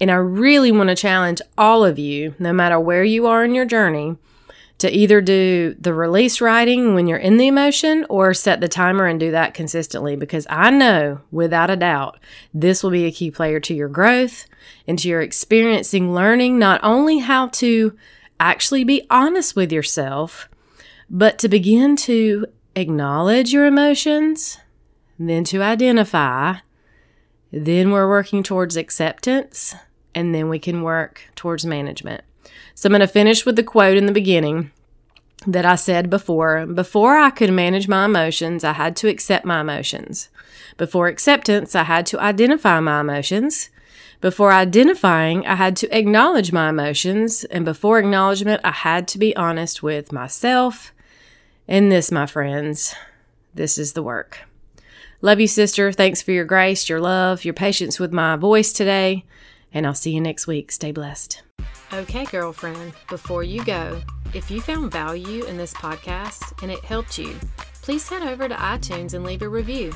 and 0.00 0.10
I 0.10 0.14
really 0.14 0.72
want 0.72 0.88
to 0.88 0.96
challenge 0.96 1.42
all 1.58 1.84
of 1.84 1.98
you, 1.98 2.34
no 2.38 2.54
matter 2.54 2.80
where 2.80 3.04
you 3.04 3.26
are 3.26 3.44
in 3.44 3.54
your 3.54 3.66
journey, 3.66 4.16
to 4.82 4.90
either 4.90 5.20
do 5.20 5.76
the 5.80 5.94
release 5.94 6.40
writing 6.40 6.94
when 6.94 7.06
you're 7.06 7.16
in 7.16 7.36
the 7.36 7.46
emotion 7.46 8.04
or 8.08 8.34
set 8.34 8.60
the 8.60 8.66
timer 8.66 9.06
and 9.06 9.20
do 9.20 9.30
that 9.30 9.54
consistently 9.54 10.16
because 10.16 10.44
I 10.50 10.70
know 10.70 11.20
without 11.30 11.70
a 11.70 11.76
doubt 11.76 12.18
this 12.52 12.82
will 12.82 12.90
be 12.90 13.04
a 13.04 13.12
key 13.12 13.30
player 13.30 13.60
to 13.60 13.74
your 13.74 13.88
growth 13.88 14.46
and 14.88 14.98
to 14.98 15.08
your 15.08 15.22
experiencing 15.22 16.12
learning 16.12 16.58
not 16.58 16.80
only 16.82 17.18
how 17.18 17.46
to 17.48 17.96
actually 18.40 18.82
be 18.82 19.06
honest 19.08 19.54
with 19.54 19.70
yourself, 19.70 20.48
But 21.08 21.38
to 21.40 21.48
begin 21.48 21.94
to 22.08 22.46
acknowledge 22.74 23.52
your 23.52 23.66
emotions, 23.66 24.58
then 25.18 25.44
to 25.44 25.62
identify, 25.62 26.54
then 27.52 27.90
we're 27.92 28.08
working 28.08 28.42
towards 28.42 28.76
acceptance, 28.76 29.74
and 30.14 30.34
then 30.34 30.48
we 30.48 30.58
can 30.58 30.82
work 30.82 31.20
towards 31.36 31.66
management. 31.66 32.24
So 32.74 32.86
I'm 32.86 32.92
going 32.92 33.00
to 33.00 33.06
finish 33.06 33.44
with 33.44 33.56
the 33.56 33.62
quote 33.62 33.96
in 33.96 34.06
the 34.06 34.12
beginning 34.12 34.70
that 35.46 35.64
I 35.64 35.74
said 35.74 36.10
before. 36.10 36.66
Before 36.66 37.16
I 37.16 37.30
could 37.30 37.52
manage 37.52 37.88
my 37.88 38.04
emotions, 38.04 38.64
I 38.64 38.72
had 38.72 38.96
to 38.96 39.08
accept 39.08 39.44
my 39.44 39.60
emotions. 39.60 40.28
Before 40.76 41.08
acceptance, 41.08 41.74
I 41.74 41.84
had 41.84 42.06
to 42.06 42.20
identify 42.20 42.80
my 42.80 43.00
emotions. 43.00 43.70
Before 44.20 44.52
identifying, 44.52 45.46
I 45.46 45.56
had 45.56 45.76
to 45.76 45.96
acknowledge 45.96 46.52
my 46.52 46.68
emotions. 46.70 47.44
And 47.44 47.64
before 47.64 47.98
acknowledgement, 47.98 48.60
I 48.64 48.70
had 48.70 49.08
to 49.08 49.18
be 49.18 49.34
honest 49.36 49.82
with 49.82 50.12
myself. 50.12 50.92
And 51.66 51.90
this, 51.90 52.12
my 52.12 52.26
friends, 52.26 52.94
this 53.54 53.78
is 53.78 53.92
the 53.92 54.02
work. 54.02 54.40
Love 55.20 55.40
you, 55.40 55.46
sister. 55.46 55.92
Thanks 55.92 56.22
for 56.22 56.32
your 56.32 56.44
grace, 56.44 56.88
your 56.88 57.00
love, 57.00 57.44
your 57.44 57.54
patience 57.54 58.00
with 58.00 58.12
my 58.12 58.36
voice 58.36 58.72
today. 58.72 59.24
And 59.72 59.86
I'll 59.86 59.94
see 59.94 60.12
you 60.12 60.20
next 60.20 60.46
week. 60.46 60.72
Stay 60.72 60.92
blessed. 60.92 61.42
Okay, 61.94 62.24
girlfriend, 62.24 62.94
before 63.10 63.44
you 63.44 63.62
go, 63.66 64.00
if 64.32 64.50
you 64.50 64.62
found 64.62 64.90
value 64.90 65.44
in 65.44 65.58
this 65.58 65.74
podcast 65.74 66.62
and 66.62 66.72
it 66.72 66.82
helped 66.82 67.18
you, 67.18 67.36
please 67.82 68.08
head 68.08 68.22
over 68.22 68.48
to 68.48 68.54
iTunes 68.54 69.12
and 69.12 69.24
leave 69.24 69.42
a 69.42 69.48
review. 69.48 69.92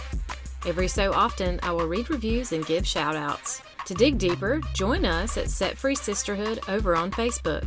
Every 0.67 0.89
so 0.89 1.15
often, 1.15 1.59
I 1.63 1.73
will 1.73 1.89
read 1.89 2.11
reviews 2.11 2.53
and 2.53 2.67
give 2.67 2.87
shout 2.87 3.17
outs. 3.17 3.63
To 3.87 3.95
dig 3.95 4.19
deeper, 4.19 4.61
join 4.75 5.07
us 5.07 5.39
at 5.39 5.49
Set 5.49 5.79
Free 5.79 5.95
Sisterhood 5.95 6.61
over 6.69 6.95
on 6.95 7.11
Facebook. 7.11 7.67